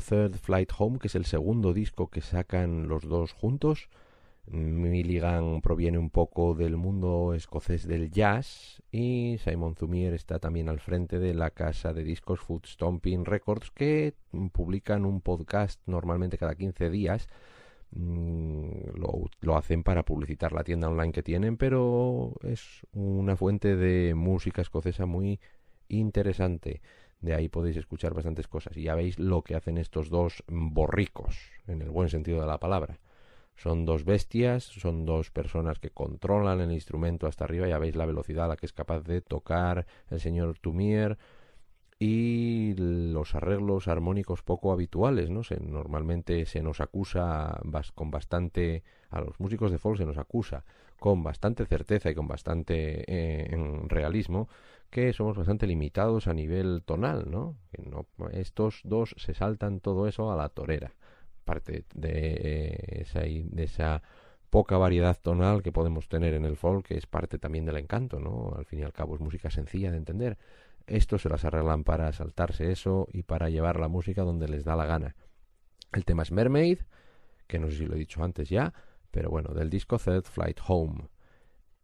Third 0.00 0.36
Flight 0.36 0.70
Home, 0.78 0.98
que 0.98 1.08
es 1.08 1.14
el 1.14 1.24
segundo 1.24 1.72
disco 1.72 2.08
que 2.08 2.20
sacan 2.20 2.88
los 2.88 3.02
dos 3.08 3.32
juntos. 3.32 3.88
Milligan 4.46 5.60
proviene 5.60 5.98
un 5.98 6.10
poco 6.10 6.54
del 6.54 6.76
mundo 6.76 7.32
escocés 7.34 7.86
del 7.86 8.10
jazz 8.10 8.82
y 8.90 9.38
Simon 9.38 9.76
Zumier 9.76 10.14
está 10.14 10.40
también 10.40 10.68
al 10.68 10.80
frente 10.80 11.20
de 11.20 11.32
la 11.32 11.50
casa 11.50 11.92
de 11.92 12.02
discos 12.02 12.40
Food 12.40 12.66
Stomping 12.66 13.24
Records 13.24 13.70
que 13.70 14.14
publican 14.50 15.04
un 15.04 15.20
podcast 15.20 15.80
normalmente 15.86 16.38
cada 16.38 16.56
15 16.56 16.90
días. 16.90 17.28
Mm, 17.94 18.96
lo, 19.42 19.56
hacen 19.56 19.82
para 19.82 20.02
publicitar 20.04 20.52
la 20.52 20.64
tienda 20.64 20.88
online 20.88 21.12
que 21.12 21.22
tienen, 21.22 21.56
pero 21.56 22.34
es 22.42 22.86
una 22.92 23.36
fuente 23.36 23.76
de 23.76 24.14
música 24.14 24.62
escocesa 24.62 25.06
muy 25.06 25.40
interesante. 25.88 26.80
De 27.22 27.34
ahí 27.34 27.48
podéis 27.48 27.76
escuchar 27.76 28.14
bastantes 28.14 28.48
cosas. 28.48 28.76
Y 28.76 28.82
ya 28.82 28.94
veis 28.94 29.18
lo 29.18 29.42
que 29.42 29.54
hacen 29.54 29.78
estos 29.78 30.10
dos 30.10 30.44
borricos, 30.48 31.38
en 31.66 31.80
el 31.80 31.90
buen 31.90 32.08
sentido 32.08 32.40
de 32.40 32.46
la 32.46 32.58
palabra. 32.58 32.98
Son 33.54 33.84
dos 33.84 34.04
bestias, 34.04 34.64
son 34.64 35.06
dos 35.06 35.30
personas 35.30 35.78
que 35.78 35.90
controlan 35.90 36.60
el 36.60 36.72
instrumento 36.72 37.26
hasta 37.26 37.44
arriba. 37.44 37.68
Ya 37.68 37.78
veis 37.78 37.96
la 37.96 38.06
velocidad 38.06 38.46
a 38.46 38.48
la 38.48 38.56
que 38.56 38.66
es 38.66 38.72
capaz 38.72 39.02
de 39.02 39.20
tocar 39.20 39.86
el 40.10 40.20
señor 40.20 40.58
Tumier 40.58 41.16
y 42.00 42.74
los 42.76 43.36
arreglos 43.36 43.86
armónicos 43.86 44.42
poco 44.42 44.72
habituales, 44.72 45.30
¿no? 45.30 45.44
Se, 45.44 45.60
normalmente 45.60 46.46
se 46.46 46.60
nos 46.60 46.80
acusa 46.80 47.60
con 47.94 48.10
bastante 48.10 48.82
a 49.10 49.20
los 49.20 49.38
músicos 49.38 49.70
de 49.70 49.78
folk 49.78 49.98
se 49.98 50.06
nos 50.06 50.18
acusa 50.18 50.64
con 50.98 51.22
bastante 51.22 51.64
certeza 51.66 52.10
y 52.10 52.14
con 52.16 52.26
bastante 52.26 53.04
eh, 53.06 53.56
realismo 53.86 54.48
que 54.92 55.14
somos 55.14 55.38
bastante 55.38 55.66
limitados 55.66 56.26
a 56.28 56.34
nivel 56.34 56.82
tonal, 56.84 57.30
¿no? 57.30 57.56
Estos 58.32 58.82
dos 58.84 59.14
se 59.16 59.32
saltan 59.32 59.80
todo 59.80 60.06
eso 60.06 60.30
a 60.30 60.36
la 60.36 60.50
torera, 60.50 60.92
parte 61.46 61.86
de 61.94 62.98
esa, 63.00 63.20
de 63.20 63.64
esa 63.64 64.02
poca 64.50 64.76
variedad 64.76 65.18
tonal 65.18 65.62
que 65.62 65.72
podemos 65.72 66.10
tener 66.10 66.34
en 66.34 66.44
el 66.44 66.56
folk, 66.56 66.84
que 66.88 66.98
es 66.98 67.06
parte 67.06 67.38
también 67.38 67.64
del 67.64 67.78
encanto, 67.78 68.20
¿no? 68.20 68.52
Al 68.54 68.66
fin 68.66 68.80
y 68.80 68.82
al 68.82 68.92
cabo 68.92 69.14
es 69.14 69.22
música 69.22 69.50
sencilla 69.50 69.90
de 69.90 69.96
entender. 69.96 70.36
Estos 70.86 71.22
se 71.22 71.30
las 71.30 71.46
arreglan 71.46 71.84
para 71.84 72.12
saltarse 72.12 72.70
eso 72.70 73.08
y 73.10 73.22
para 73.22 73.48
llevar 73.48 73.80
la 73.80 73.88
música 73.88 74.24
donde 74.24 74.46
les 74.46 74.62
da 74.62 74.76
la 74.76 74.84
gana. 74.84 75.16
El 75.94 76.04
tema 76.04 76.22
es 76.22 76.32
Mermaid, 76.32 76.80
que 77.46 77.58
no 77.58 77.70
sé 77.70 77.78
si 77.78 77.86
lo 77.86 77.94
he 77.94 77.98
dicho 77.98 78.22
antes 78.22 78.50
ya, 78.50 78.74
pero 79.10 79.30
bueno, 79.30 79.54
del 79.54 79.70
disco 79.70 79.98
Third 79.98 80.24
Flight 80.24 80.60
Home. 80.68 81.08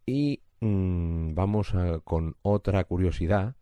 Y 0.05 0.43
mmm, 0.61 1.33
vamos 1.33 1.73
a, 1.75 1.99
con 1.99 2.35
otra 2.41 2.83
curiosidad. 2.83 3.55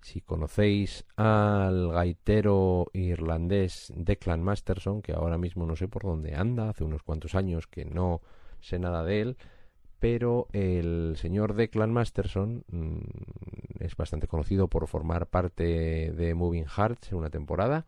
Si 0.00 0.20
conocéis 0.20 1.04
al 1.16 1.90
gaitero 1.90 2.86
irlandés 2.92 3.92
Declan 3.96 4.42
Masterson, 4.42 5.02
que 5.02 5.12
ahora 5.12 5.38
mismo 5.38 5.66
no 5.66 5.74
sé 5.74 5.88
por 5.88 6.04
dónde 6.04 6.34
anda, 6.36 6.70
hace 6.70 6.84
unos 6.84 7.02
cuantos 7.02 7.34
años 7.34 7.66
que 7.66 7.84
no 7.84 8.20
sé 8.60 8.78
nada 8.78 9.02
de 9.04 9.20
él, 9.20 9.36
pero 9.98 10.46
el 10.52 11.16
señor 11.16 11.54
Declan 11.54 11.92
Masterson 11.92 12.64
mmm, 12.68 12.98
es 13.80 13.96
bastante 13.96 14.28
conocido 14.28 14.68
por 14.68 14.86
formar 14.86 15.26
parte 15.26 16.12
de 16.12 16.34
Moving 16.34 16.66
Hearts 16.66 17.10
en 17.10 17.18
una 17.18 17.30
temporada 17.30 17.86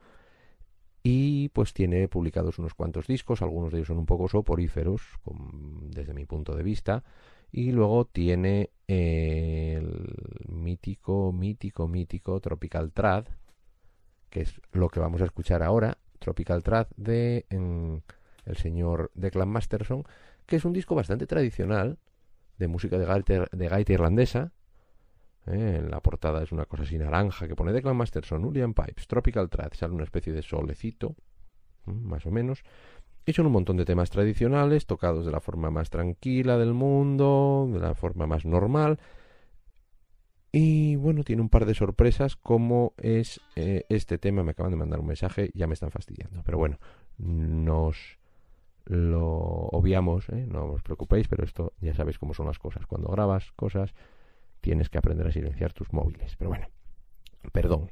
y 1.03 1.49
pues 1.51 1.73
tiene 1.73 2.09
publicados 2.09 2.59
unos 2.59 2.75
cuantos 2.75 3.07
discos, 3.07 3.41
algunos 3.41 3.73
de 3.73 3.79
ellos 3.79 3.89
son 3.89 3.99
un 3.99 4.07
poco 4.07 4.29
soporíferos 4.29 5.03
desde 5.83 6.13
mi 6.13 6.27
punto 6.27 6.55
de 6.55 6.63
vista, 6.63 7.05
y 7.53 7.73
luego 7.73 8.05
tiene 8.05 8.71
el 8.87 10.15
mítico, 10.49 11.33
mítico, 11.33 11.89
mítico 11.89 12.41
Tropical 12.41 12.93
Trad, 12.93 13.27
que 14.29 14.43
es 14.43 14.61
lo 14.73 14.89
que 14.89 15.01
vamos 15.01 15.21
a 15.23 15.25
escuchar 15.25 15.63
ahora, 15.63 15.99
Tropical 16.19 16.63
Trad 16.63 16.87
de 16.97 17.47
el 17.51 18.57
señor 18.57 19.11
Declan 19.15 19.49
Masterson, 19.49 20.05
que 20.47 20.57
es 20.57 20.65
un 20.65 20.73
disco 20.73 20.95
bastante 20.95 21.27
tradicional 21.27 21.99
de 22.59 22.69
música 22.69 22.99
de 22.99 23.07
gaita, 23.07 23.49
de 23.51 23.69
gaita 23.69 23.93
irlandesa, 23.93 24.53
¿eh? 25.47 25.77
En 25.79 25.91
la 25.91 26.01
portada 26.01 26.43
es 26.43 26.53
una 26.53 26.67
cosa 26.67 26.83
así 26.83 26.99
naranja 26.99 27.49
que 27.49 27.57
pone 27.57 27.73
Declan 27.73 27.97
Masterson, 27.97 28.45
Ulian 28.45 28.75
Pipes, 28.75 29.07
Tropical 29.07 29.49
Trad, 29.49 29.73
sale 29.73 29.95
una 29.95 30.05
especie 30.05 30.33
de 30.33 30.43
solecito, 30.43 31.17
más 31.87 32.27
o 32.27 32.31
menos. 32.31 32.63
Son 33.27 33.47
un 33.47 33.53
montón 33.53 33.77
de 33.77 33.85
temas 33.85 34.11
tradicionales, 34.11 34.87
tocados 34.87 35.25
de 35.25 35.31
la 35.31 35.41
forma 35.41 35.71
más 35.71 35.89
tranquila 35.89 36.59
del 36.59 36.75
mundo, 36.75 37.69
de 37.73 37.79
la 37.79 37.95
forma 37.95 38.27
más 38.27 38.45
normal. 38.45 38.99
Y 40.53 40.97
bueno, 40.97 41.23
tiene 41.23 41.43
un 41.43 41.49
par 41.49 41.65
de 41.65 41.75
sorpresas, 41.75 42.35
como 42.35 42.93
es 42.97 43.41
eh, 43.55 43.85
este 43.89 44.19
tema. 44.19 44.43
Me 44.43 44.51
acaban 44.51 44.73
de 44.73 44.79
mandar 44.79 44.99
un 44.99 45.07
mensaje, 45.07 45.51
ya 45.55 45.69
me 45.69 45.75
están 45.75 45.93
fastidiando. 45.93 46.43
Pero 46.45 46.59
bueno, 46.59 46.79
nos 47.19 48.19
lo 48.87 49.37
obviamos, 49.37 50.29
¿eh? 50.31 50.47
no 50.49 50.65
os 50.73 50.83
preocupéis, 50.83 51.29
pero 51.29 51.45
esto 51.45 51.73
ya 51.81 51.95
sabéis 51.95 52.19
cómo 52.19 52.35
son 52.35 52.47
las 52.47 52.59
cosas. 52.59 52.87
Cuando 52.87 53.09
grabas 53.09 53.53
cosas, 53.53 53.95
tienes 54.61 54.89
que 54.89 54.99
aprender 54.99 55.29
a 55.29 55.33
silenciar 55.33 55.73
tus 55.73 55.93
móviles. 55.93 56.35
Pero 56.37 56.51
bueno, 56.51 56.67
perdón. 57.53 57.91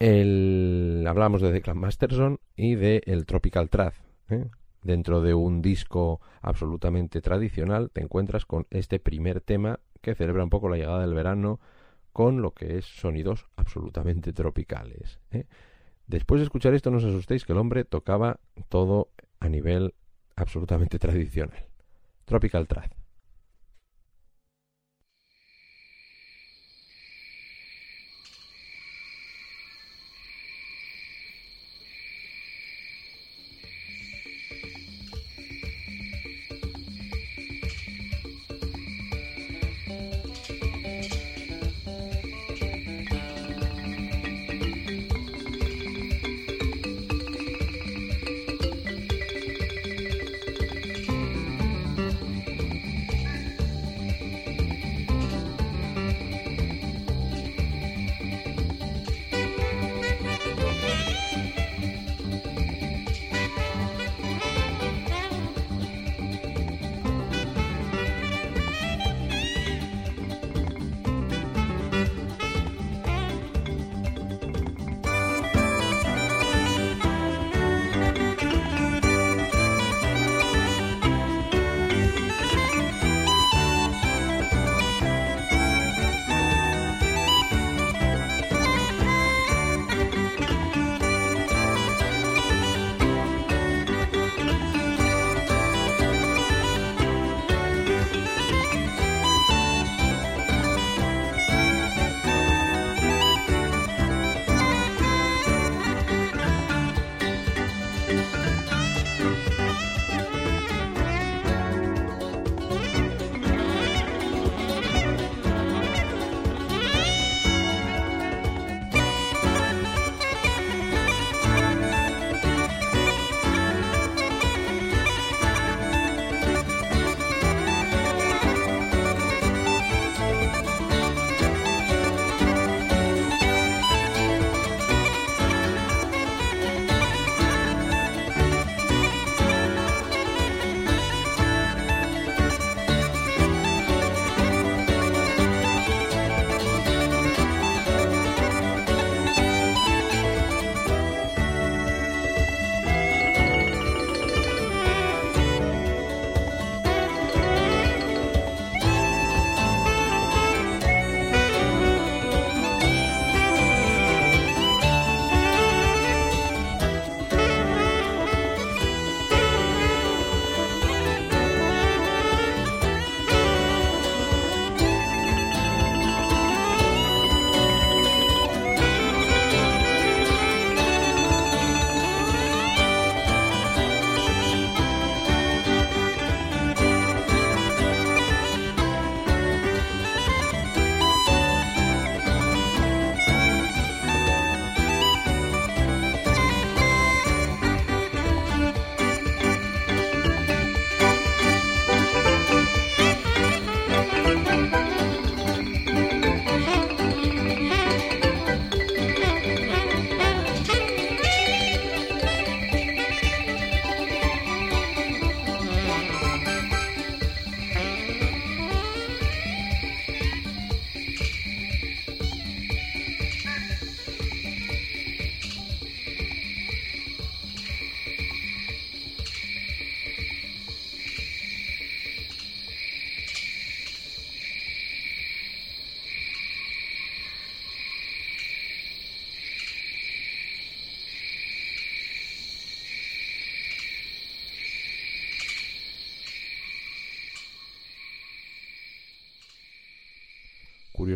Hablamos 0.00 1.42
de 1.42 1.52
Declan 1.52 1.76
Masterson 1.76 2.40
y 2.56 2.74
de 2.76 3.02
el 3.04 3.26
Tropical 3.26 3.68
Trad. 3.68 3.92
¿Eh? 4.30 4.48
Dentro 4.82 5.20
de 5.20 5.34
un 5.34 5.60
disco 5.60 6.20
absolutamente 6.40 7.20
tradicional 7.20 7.90
te 7.90 8.00
encuentras 8.00 8.46
con 8.46 8.66
este 8.70 8.98
primer 8.98 9.40
tema 9.40 9.80
que 10.00 10.14
celebra 10.14 10.44
un 10.44 10.50
poco 10.50 10.68
la 10.68 10.76
llegada 10.76 11.00
del 11.00 11.14
verano 11.14 11.60
con 12.12 12.40
lo 12.42 12.52
que 12.52 12.78
es 12.78 12.86
sonidos 12.86 13.46
absolutamente 13.56 14.32
tropicales. 14.32 15.20
¿eh? 15.30 15.46
Después 16.06 16.40
de 16.40 16.44
escuchar 16.44 16.74
esto 16.74 16.90
no 16.90 16.96
os 16.96 17.04
asustéis 17.04 17.44
que 17.44 17.52
el 17.52 17.58
hombre 17.58 17.84
tocaba 17.84 18.40
todo 18.68 19.10
a 19.38 19.48
nivel 19.48 19.94
absolutamente 20.34 20.98
tradicional. 20.98 21.66
Tropical 22.24 22.66
Trad. 22.66 22.99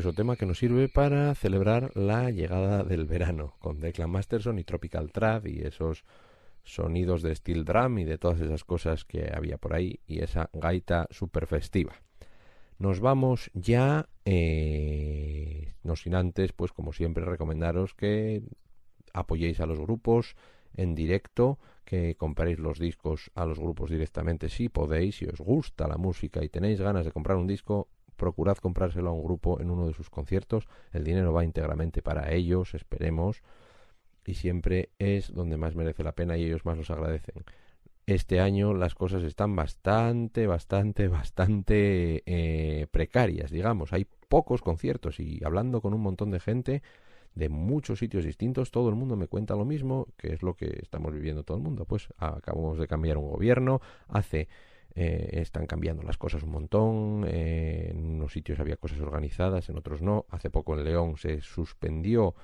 Tema 0.00 0.36
que 0.36 0.44
nos 0.44 0.58
sirve 0.58 0.88
para 0.88 1.34
celebrar 1.36 1.96
la 1.96 2.30
llegada 2.30 2.82
del 2.82 3.06
verano, 3.06 3.54
con 3.60 3.78
Declan 3.78 4.10
Masterson 4.10 4.58
y 4.58 4.64
Tropical 4.64 5.12
Trad 5.12 5.44
y 5.44 5.60
esos 5.60 6.04
sonidos 6.64 7.22
de 7.22 7.34
steel 7.34 7.64
drum 7.64 7.98
y 7.98 8.04
de 8.04 8.18
todas 8.18 8.40
esas 8.40 8.64
cosas 8.64 9.04
que 9.04 9.30
había 9.32 9.56
por 9.56 9.72
ahí 9.72 10.00
y 10.06 10.20
esa 10.20 10.50
gaita 10.52 11.06
super 11.10 11.46
festiva. 11.46 11.94
Nos 12.78 12.98
vamos 12.98 13.50
ya, 13.54 14.08
eh, 14.24 15.74
no 15.84 15.94
sin 15.94 16.16
antes, 16.16 16.52
pues 16.52 16.72
como 16.72 16.92
siempre, 16.92 17.24
recomendaros 17.24 17.94
que 17.94 18.42
apoyéis 19.12 19.60
a 19.60 19.66
los 19.66 19.78
grupos 19.78 20.34
en 20.74 20.96
directo, 20.96 21.60
que 21.84 22.16
compréis 22.16 22.58
los 22.58 22.80
discos 22.80 23.30
a 23.36 23.46
los 23.46 23.60
grupos 23.60 23.90
directamente 23.90 24.48
si 24.48 24.68
podéis, 24.68 25.18
si 25.18 25.26
os 25.26 25.40
gusta 25.40 25.86
la 25.86 25.98
música 25.98 26.42
y 26.42 26.48
tenéis 26.48 26.80
ganas 26.80 27.04
de 27.04 27.12
comprar 27.12 27.36
un 27.36 27.46
disco, 27.46 27.88
procurad 28.14 28.56
comprárselo 28.56 29.10
a 29.10 29.12
un 29.12 29.24
grupo 29.24 29.60
en 29.60 29.70
uno 29.70 29.86
de 29.86 29.94
sus 29.94 30.10
conciertos. 30.10 30.68
El 30.92 31.04
dinero 31.04 31.32
va 31.32 31.44
íntegramente 31.44 32.02
para 32.02 32.32
ellos, 32.32 32.74
esperemos, 32.74 33.42
y 34.26 34.34
siempre 34.34 34.90
es 34.98 35.32
donde 35.32 35.56
más 35.56 35.74
merece 35.74 36.02
la 36.02 36.12
pena 36.12 36.36
y 36.36 36.44
ellos 36.44 36.64
más 36.64 36.76
los 36.76 36.90
agradecen. 36.90 37.44
Este 38.06 38.40
año 38.40 38.74
las 38.74 38.94
cosas 38.94 39.22
están 39.22 39.56
bastante, 39.56 40.46
bastante, 40.46 41.08
bastante 41.08 42.22
eh, 42.26 42.86
precarias, 42.90 43.50
digamos. 43.50 43.92
Hay 43.92 44.06
pocos 44.28 44.62
conciertos 44.62 45.20
y 45.20 45.40
hablando 45.44 45.80
con 45.80 45.94
un 45.94 46.00
montón 46.00 46.30
de 46.30 46.40
gente 46.40 46.82
de 47.34 47.48
muchos 47.48 47.98
sitios 47.98 48.24
distintos, 48.24 48.70
todo 48.70 48.88
el 48.88 48.94
mundo 48.94 49.16
me 49.16 49.26
cuenta 49.26 49.56
lo 49.56 49.64
mismo, 49.64 50.06
que 50.16 50.32
es 50.32 50.42
lo 50.42 50.54
que 50.54 50.78
estamos 50.82 51.12
viviendo 51.12 51.42
todo 51.42 51.56
el 51.56 51.62
mundo. 51.62 51.84
Pues 51.84 52.08
acabamos 52.16 52.78
de 52.78 52.86
cambiar 52.86 53.18
un 53.18 53.28
gobierno, 53.28 53.80
hace 54.08 54.48
eh, 54.96 55.40
están 55.40 55.66
cambiando 55.66 56.02
las 56.02 56.18
cosas 56.18 56.42
un 56.44 56.50
montón, 56.50 57.24
eh, 57.26 57.88
en 57.90 58.16
unos 58.16 58.32
sitios 58.32 58.60
había 58.60 58.76
cosas 58.76 59.00
organizadas, 59.00 59.68
en 59.68 59.76
otros 59.76 60.02
no. 60.02 60.26
Hace 60.30 60.50
poco 60.50 60.78
en 60.78 60.84
León 60.84 61.16
se 61.16 61.40
suspendió 61.40 62.34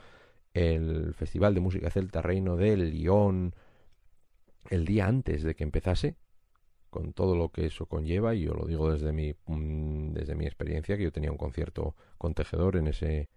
el 0.53 1.15
Festival 1.15 1.55
de 1.55 1.61
Música 1.61 1.91
Celta 1.91 2.23
Reino 2.23 2.57
de 2.57 2.77
León 2.77 3.55
el 4.69 4.85
día 4.85 5.07
antes 5.07 5.43
de 5.43 5.55
que 5.55 5.65
empezase, 5.65 6.17
con 6.91 7.13
todo 7.13 7.37
lo 7.37 7.51
que 7.51 7.67
eso 7.67 7.87
conlleva, 7.87 8.35
y 8.35 8.43
yo 8.43 8.55
lo 8.55 8.67
digo 8.67 8.91
desde 8.91 9.13
mi, 9.13 9.35
mm, 9.47 10.13
desde 10.13 10.35
mi 10.35 10.45
experiencia, 10.45 10.97
que 10.97 11.05
yo 11.05 11.13
tenía 11.13 11.31
un 11.31 11.39
concierto 11.39 11.95
con 12.19 12.35
Tejedor 12.35 12.77
en 12.77 12.89
ese, 12.89 13.29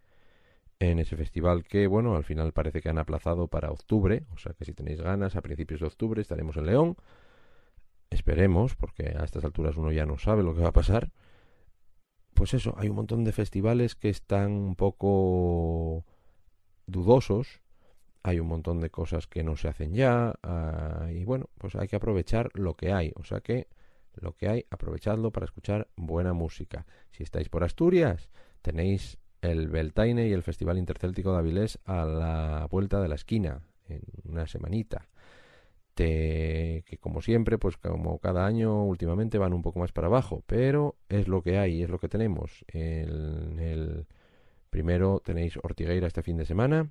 en 0.79 0.99
ese 0.99 1.15
festival 1.15 1.63
que, 1.63 1.87
bueno, 1.87 2.15
al 2.15 2.23
final 2.23 2.51
parece 2.51 2.81
que 2.81 2.89
han 2.89 2.97
aplazado 2.97 3.47
para 3.47 3.71
octubre, 3.71 4.25
o 4.33 4.37
sea 4.37 4.53
que 4.53 4.65
si 4.65 4.73
tenéis 4.73 5.01
ganas, 5.01 5.35
a 5.35 5.41
principios 5.41 5.81
de 5.81 5.87
octubre 5.87 6.21
estaremos 6.21 6.57
en 6.57 6.65
León. 6.65 6.97
Esperemos, 8.13 8.75
porque 8.75 9.15
a 9.17 9.23
estas 9.23 9.43
alturas 9.43 9.75
uno 9.75 9.91
ya 9.91 10.05
no 10.05 10.19
sabe 10.19 10.43
lo 10.43 10.53
que 10.53 10.61
va 10.61 10.69
a 10.69 10.73
pasar. 10.73 11.11
Pues 12.35 12.53
eso, 12.53 12.75
hay 12.77 12.89
un 12.89 12.95
montón 12.95 13.23
de 13.23 13.31
festivales 13.31 13.95
que 13.95 14.09
están 14.09 14.51
un 14.51 14.75
poco 14.75 16.05
dudosos, 16.85 17.61
hay 18.21 18.39
un 18.39 18.47
montón 18.47 18.79
de 18.79 18.89
cosas 18.89 19.27
que 19.27 19.43
no 19.43 19.55
se 19.55 19.67
hacen 19.67 19.93
ya, 19.93 20.35
ah, 20.43 21.07
y 21.11 21.25
bueno, 21.25 21.49
pues 21.57 21.75
hay 21.75 21.87
que 21.87 21.95
aprovechar 21.95 22.49
lo 22.53 22.75
que 22.75 22.93
hay, 22.93 23.11
o 23.15 23.23
sea 23.23 23.41
que 23.41 23.67
lo 24.15 24.35
que 24.35 24.47
hay, 24.47 24.65
aprovechadlo 24.69 25.31
para 25.31 25.45
escuchar 25.45 25.87
buena 25.95 26.33
música. 26.33 26.85
Si 27.11 27.23
estáis 27.23 27.49
por 27.49 27.63
Asturias, 27.63 28.29
tenéis 28.61 29.17
el 29.41 29.69
Beltaine 29.69 30.27
y 30.27 30.33
el 30.33 30.43
Festival 30.43 30.77
Intercéltico 30.77 31.33
de 31.33 31.39
Avilés 31.39 31.79
a 31.85 32.05
la 32.05 32.67
vuelta 32.69 33.01
de 33.01 33.07
la 33.07 33.15
esquina, 33.15 33.61
en 33.87 34.01
una 34.23 34.45
semanita. 34.45 35.07
Que 35.95 36.97
como 36.99 37.21
siempre, 37.21 37.57
pues 37.57 37.77
como 37.77 38.19
cada 38.19 38.45
año, 38.45 38.83
últimamente 38.83 39.37
van 39.37 39.53
un 39.53 39.61
poco 39.61 39.79
más 39.79 39.91
para 39.91 40.07
abajo, 40.07 40.43
pero 40.47 40.95
es 41.09 41.27
lo 41.27 41.41
que 41.41 41.57
hay, 41.57 41.83
es 41.83 41.89
lo 41.89 41.99
que 41.99 42.09
tenemos. 42.09 42.65
El, 42.67 43.59
el 43.59 44.07
primero 44.69 45.21
tenéis 45.23 45.57
Ortigueira 45.61 46.07
este 46.07 46.23
fin 46.23 46.37
de 46.37 46.45
semana, 46.45 46.89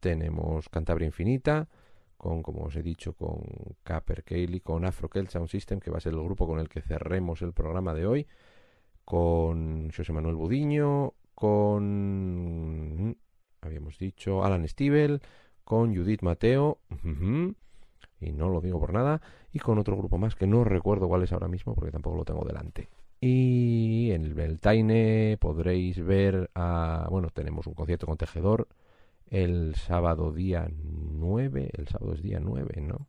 tenemos 0.00 0.68
Cantabria 0.68 1.06
Infinita, 1.06 1.68
con, 2.16 2.42
como 2.42 2.64
os 2.64 2.76
he 2.76 2.82
dicho, 2.82 3.14
con 3.14 3.40
Caper 3.84 4.24
Cayley, 4.24 4.60
con 4.60 4.84
Afro 4.84 5.08
Sound 5.28 5.48
System, 5.48 5.78
que 5.78 5.90
va 5.90 5.98
a 5.98 6.00
ser 6.00 6.12
el 6.12 6.22
grupo 6.22 6.46
con 6.46 6.58
el 6.58 6.68
que 6.68 6.82
cerremos 6.82 7.42
el 7.42 7.52
programa 7.52 7.94
de 7.94 8.06
hoy, 8.06 8.26
con 9.04 9.90
José 9.90 10.12
Manuel 10.12 10.34
Budiño, 10.34 11.14
con, 11.34 13.16
habíamos 13.60 13.98
dicho, 13.98 14.44
Alan 14.44 14.66
Stivel, 14.66 15.22
con 15.64 15.94
Judith 15.94 16.22
Mateo, 16.22 16.80
y 18.20 18.32
no 18.32 18.48
lo 18.48 18.60
digo 18.60 18.80
por 18.80 18.92
nada, 18.92 19.20
y 19.52 19.58
con 19.58 19.78
otro 19.78 19.96
grupo 19.96 20.18
más 20.18 20.34
que 20.34 20.46
no 20.46 20.64
recuerdo 20.64 21.08
cuál 21.08 21.22
es 21.22 21.32
ahora 21.32 21.48
mismo 21.48 21.74
porque 21.74 21.90
tampoco 21.90 22.16
lo 22.16 22.24
tengo 22.24 22.44
delante. 22.44 22.88
Y 23.20 24.10
en 24.12 24.24
el 24.24 24.34
Beltaine 24.34 25.36
podréis 25.40 26.04
ver 26.04 26.50
a, 26.54 27.08
bueno, 27.10 27.30
tenemos 27.30 27.66
un 27.66 27.74
concierto 27.74 28.06
con 28.06 28.16
Tejedor 28.16 28.68
el 29.30 29.74
sábado 29.74 30.32
día 30.32 30.70
9, 30.70 31.70
el 31.76 31.88
sábado 31.88 32.14
es 32.14 32.22
día 32.22 32.40
9, 32.40 32.80
¿no? 32.80 33.08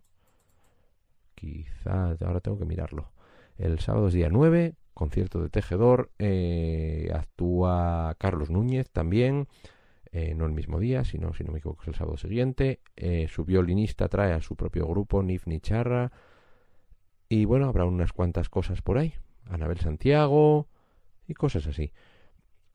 Quizás, 1.35 2.21
ahora 2.21 2.41
tengo 2.41 2.57
que 2.57 2.65
mirarlo. 2.65 3.11
El 3.57 3.79
sábado 3.79 4.07
es 4.07 4.13
día 4.13 4.29
9, 4.29 4.73
concierto 4.93 5.41
de 5.41 5.49
Tejedor, 5.49 6.11
eh, 6.19 7.09
actúa 7.13 8.15
Carlos 8.17 8.49
Núñez 8.49 8.89
también, 8.89 9.47
eh, 10.11 10.33
no 10.35 10.45
el 10.45 10.53
mismo 10.53 10.79
día, 10.79 11.03
sino, 11.03 11.33
si 11.33 11.43
no 11.43 11.51
me 11.51 11.59
equivoco, 11.59 11.81
es 11.83 11.87
el 11.87 11.95
sábado 11.95 12.17
siguiente. 12.17 12.79
Eh, 12.95 13.27
su 13.29 13.45
violinista 13.45 14.07
trae 14.07 14.33
a 14.33 14.41
su 14.41 14.55
propio 14.55 14.87
grupo, 14.87 15.21
Nif 15.23 15.47
Nicharra. 15.47 16.11
Y 17.27 17.45
bueno, 17.45 17.67
habrá 17.67 17.85
unas 17.85 18.11
cuantas 18.11 18.49
cosas 18.49 18.81
por 18.81 18.97
ahí. 18.97 19.13
Anabel 19.45 19.79
Santiago 19.79 20.67
y 21.27 21.33
cosas 21.33 21.67
así. 21.67 21.91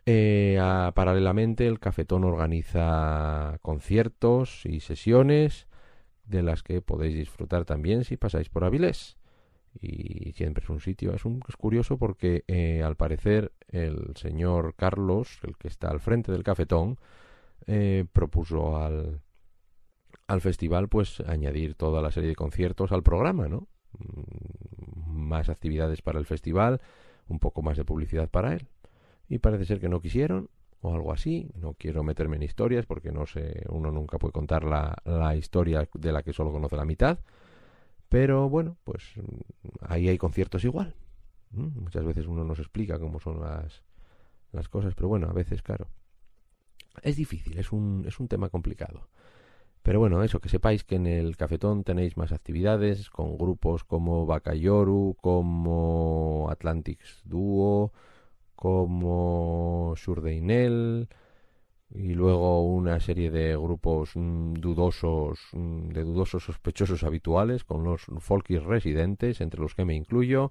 paralelamente, 0.04 1.66
el 1.66 1.80
Cafetón 1.80 2.24
organiza 2.24 3.58
conciertos 3.62 4.64
y 4.66 4.80
sesiones 4.80 5.66
de 6.24 6.42
las 6.42 6.62
que 6.62 6.80
podéis 6.82 7.14
disfrutar 7.14 7.64
también 7.64 8.04
si 8.04 8.16
pasáis 8.16 8.48
por 8.48 8.64
Avilés 8.64 9.16
y 9.80 10.32
siempre 10.32 10.62
es 10.62 10.70
un 10.70 10.80
sitio. 10.80 11.14
Es, 11.14 11.24
un, 11.24 11.42
es 11.48 11.56
curioso 11.56 11.98
porque 11.98 12.44
eh, 12.46 12.82
al 12.82 12.96
parecer 12.96 13.52
el 13.68 14.12
señor 14.16 14.74
Carlos, 14.76 15.38
el 15.42 15.56
que 15.56 15.68
está 15.68 15.90
al 15.90 16.00
frente 16.00 16.32
del 16.32 16.42
cafetón, 16.42 16.98
eh, 17.66 18.04
propuso 18.12 18.76
al, 18.78 19.20
al 20.26 20.40
festival 20.40 20.88
pues 20.88 21.20
añadir 21.20 21.74
toda 21.74 22.02
la 22.02 22.10
serie 22.10 22.30
de 22.30 22.36
conciertos 22.36 22.92
al 22.92 23.02
programa, 23.02 23.48
¿no? 23.48 23.68
Mm, 23.98 25.26
más 25.28 25.48
actividades 25.48 26.02
para 26.02 26.18
el 26.18 26.26
festival, 26.26 26.80
un 27.28 27.38
poco 27.38 27.62
más 27.62 27.76
de 27.76 27.84
publicidad 27.84 28.28
para 28.28 28.54
él. 28.54 28.68
Y 29.28 29.38
parece 29.38 29.64
ser 29.64 29.80
que 29.80 29.88
no 29.88 30.00
quisieron 30.00 30.50
o 30.82 30.94
algo 30.94 31.12
así. 31.12 31.50
No 31.54 31.74
quiero 31.74 32.02
meterme 32.02 32.36
en 32.36 32.42
historias 32.42 32.86
porque 32.86 33.12
no 33.12 33.26
sé, 33.26 33.64
uno 33.68 33.90
nunca 33.90 34.18
puede 34.18 34.32
contar 34.32 34.64
la, 34.64 34.96
la 35.04 35.34
historia 35.36 35.88
de 35.94 36.12
la 36.12 36.22
que 36.22 36.32
solo 36.32 36.52
conoce 36.52 36.76
la 36.76 36.84
mitad. 36.84 37.18
Pero 38.08 38.48
bueno, 38.48 38.76
pues 38.84 39.14
ahí 39.80 40.08
hay 40.08 40.18
conciertos 40.18 40.64
igual. 40.64 40.94
Muchas 41.50 42.04
veces 42.04 42.26
uno 42.26 42.44
nos 42.44 42.58
explica 42.58 42.98
cómo 42.98 43.20
son 43.20 43.40
las, 43.40 43.82
las 44.52 44.68
cosas, 44.68 44.94
pero 44.94 45.08
bueno, 45.08 45.28
a 45.28 45.32
veces, 45.32 45.62
claro. 45.62 45.88
Es 47.02 47.16
difícil, 47.16 47.58
es 47.58 47.72
un, 47.72 48.04
es 48.06 48.20
un 48.20 48.28
tema 48.28 48.48
complicado. 48.48 49.08
Pero 49.82 50.00
bueno, 50.00 50.22
eso, 50.22 50.40
que 50.40 50.48
sepáis 50.48 50.82
que 50.84 50.96
en 50.96 51.06
el 51.06 51.36
cafetón 51.36 51.84
tenéis 51.84 52.16
más 52.16 52.32
actividades 52.32 53.10
con 53.10 53.36
grupos 53.36 53.84
como 53.84 54.24
Bacayoru, 54.24 55.16
como 55.20 56.48
Atlantics 56.50 57.20
Duo, 57.24 57.92
como 58.56 59.94
Surdeinel, 59.96 61.08
y 61.90 62.14
luego 62.14 62.64
una 62.64 62.98
serie 63.00 63.30
de 63.30 63.56
grupos 63.56 64.12
mm, 64.14 64.54
dudosos, 64.54 65.38
mm, 65.52 65.88
de 65.90 66.02
dudosos 66.02 66.44
sospechosos 66.44 67.04
habituales, 67.04 67.64
con 67.64 67.84
los 67.84 68.06
folkis 68.20 68.62
residentes, 68.62 69.40
entre 69.40 69.60
los 69.60 69.74
que 69.74 69.84
me 69.84 69.94
incluyo, 69.94 70.50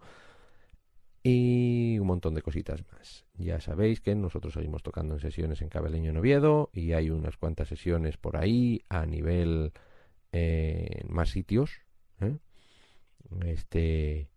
y 1.23 1.97
un 1.99 2.07
montón 2.07 2.35
de 2.35 2.41
cositas 2.41 2.83
más. 2.91 3.25
Ya 3.35 3.61
sabéis 3.61 4.01
que 4.01 4.13
nosotros 4.13 4.53
seguimos 4.53 4.83
tocando 4.83 5.13
en 5.13 5.21
sesiones 5.21 5.61
en 5.61 5.69
Cabeleño 5.69 6.09
en 6.09 6.17
Oviedo, 6.17 6.69
y 6.73 6.91
hay 6.91 7.09
unas 7.09 7.37
cuantas 7.37 7.69
sesiones 7.69 8.17
por 8.17 8.35
ahí 8.35 8.83
a 8.89 9.05
nivel 9.05 9.71
eh, 10.33 11.03
más 11.07 11.29
sitios. 11.29 11.81
¿eh? 12.19 12.37
Este 13.45 14.29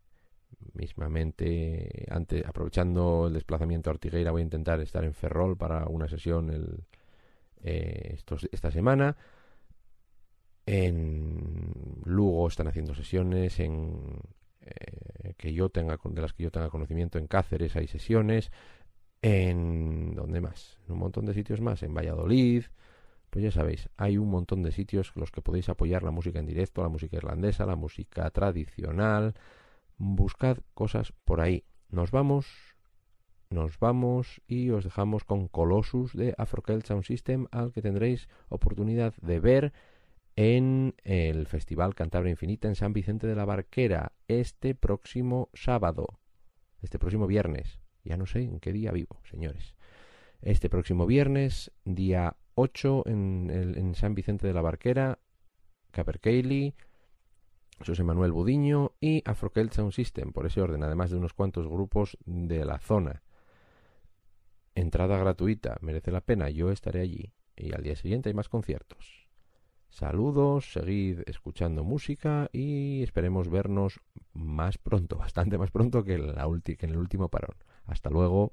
mismamente 0.73 2.07
antes 2.09 2.45
aprovechando 2.47 3.27
el 3.27 3.35
desplazamiento 3.35 3.91
a 3.91 3.95
Ortigueira 3.95 4.31
voy 4.31 4.41
a 4.41 4.45
intentar 4.45 4.81
estar 4.81 5.05
en 5.05 5.13
Ferrol 5.13 5.57
para 5.57 5.87
una 5.87 6.09
sesión 6.09 6.51
el, 6.51 6.85
eh, 7.63 8.17
esta 8.53 8.71
semana. 8.71 9.17
En 10.67 11.73
Lugo 12.05 12.49
están 12.49 12.69
haciendo 12.69 12.95
sesiones, 12.95 13.61
en 13.61 14.21
eh, 14.67 15.35
que 15.37 15.53
yo 15.53 15.69
tenga 15.69 15.99
de 16.03 16.21
las 16.21 16.33
que 16.33 16.43
yo 16.45 16.51
tenga 16.51 16.71
conocimiento 16.71 17.19
en 17.19 17.27
Cáceres 17.27 17.77
hay 17.77 17.87
sesiones, 17.87 18.51
en 19.23 20.15
¿dónde 20.15 20.41
más? 20.41 20.79
En 20.87 20.95
un 20.95 20.99
montón 20.99 21.27
de 21.27 21.35
sitios 21.35 21.61
más, 21.61 21.83
en 21.83 21.95
Valladolid. 21.95 22.65
Pues 23.31 23.45
ya 23.45 23.51
sabéis, 23.51 23.89
hay 23.97 24.19
un 24.19 24.31
montón 24.31 24.63
de 24.63 24.73
sitios 24.73 25.13
los 25.17 25.31
que 25.31 25.43
podéis 25.43 25.69
apoyar 25.69 26.03
la 26.03 26.11
música 26.11 26.39
en 26.39 26.47
directo, 26.47 26.83
la 26.83 26.89
música 26.89 27.17
irlandesa, 27.17 27.67
la 27.67 27.77
música 27.77 28.31
tradicional. 28.31 29.35
Buscad 29.99 30.59
cosas 30.75 31.13
por 31.25 31.41
ahí. 31.41 31.65
Nos 31.91 32.11
vamos 32.11 32.77
nos 33.49 33.79
vamos 33.79 34.43
y 34.49 34.71
os 34.71 34.83
dejamos 34.85 35.25
con 35.25 35.47
Colossus 35.47 36.13
de 36.15 36.35
Afrocelt 36.37 36.85
Sound 36.85 37.05
System, 37.05 37.47
al 37.53 37.73
que 37.73 37.81
tendréis 37.81 38.29
oportunidad 38.49 39.15
de 39.23 39.39
ver 39.39 39.73
en 40.37 40.95
el 41.03 41.47
Festival 41.47 41.95
Cantabria 41.95 42.31
Infinita 42.31 42.69
en 42.69 42.75
San 42.75 42.93
Vicente 42.93 43.27
de 43.27 43.35
la 43.35 43.47
Barquera 43.47 44.13
este 44.29 44.75
próximo 44.75 45.49
sábado, 45.55 46.21
este 46.83 46.99
próximo 46.99 47.27
viernes. 47.27 47.81
Ya 48.05 48.17
no 48.17 48.27
sé 48.27 48.43
en 48.43 48.61
qué 48.61 48.73
día 48.73 48.93
vivo, 48.93 49.21
señores. 49.29 49.75
Este 50.43 50.69
próximo 50.69 51.07
viernes, 51.07 51.73
día 51.85 52.37
8 52.55 53.05
en, 53.07 53.51
en 53.51 53.95
San 53.95 54.15
Vicente 54.15 54.47
de 54.47 54.53
la 54.53 54.61
Barquera, 54.61 55.19
Capercailly, 55.91 56.75
José 57.85 58.05
Manuel 58.05 58.33
Budiño 58.33 58.93
y 59.01 59.23
Afrocelt 59.25 59.73
Sound 59.73 59.93
System, 59.93 60.33
por 60.33 60.47
ese 60.47 60.61
orden, 60.61 60.83
además 60.83 61.11
de 61.11 61.17
unos 61.17 61.33
cuantos 61.33 61.67
grupos 61.67 62.19
de 62.25 62.65
la 62.65 62.79
zona. 62.79 63.23
Entrada 64.75 65.17
gratuita, 65.17 65.79
merece 65.81 66.11
la 66.11 66.21
pena, 66.21 66.51
yo 66.51 66.71
estaré 66.71 67.01
allí. 67.01 67.33
Y 67.57 67.75
al 67.75 67.83
día 67.83 67.97
siguiente 67.97 68.29
hay 68.29 68.35
más 68.35 68.51
conciertos. 68.51 69.26
Saludos, 69.89 70.73
seguid 70.73 71.21
escuchando 71.27 71.83
música 71.83 72.49
y 72.53 73.03
esperemos 73.03 73.49
vernos 73.49 74.01
más 74.33 74.79
pronto, 74.79 75.17
bastante 75.25 75.59
más 75.59 75.71
pronto 75.71 76.05
que, 76.05 76.17
que 76.63 76.87
en 76.87 76.91
el 76.91 76.99
último 76.99 77.29
parón. 77.29 77.57
Hasta 77.87 78.11
luego. 78.11 78.53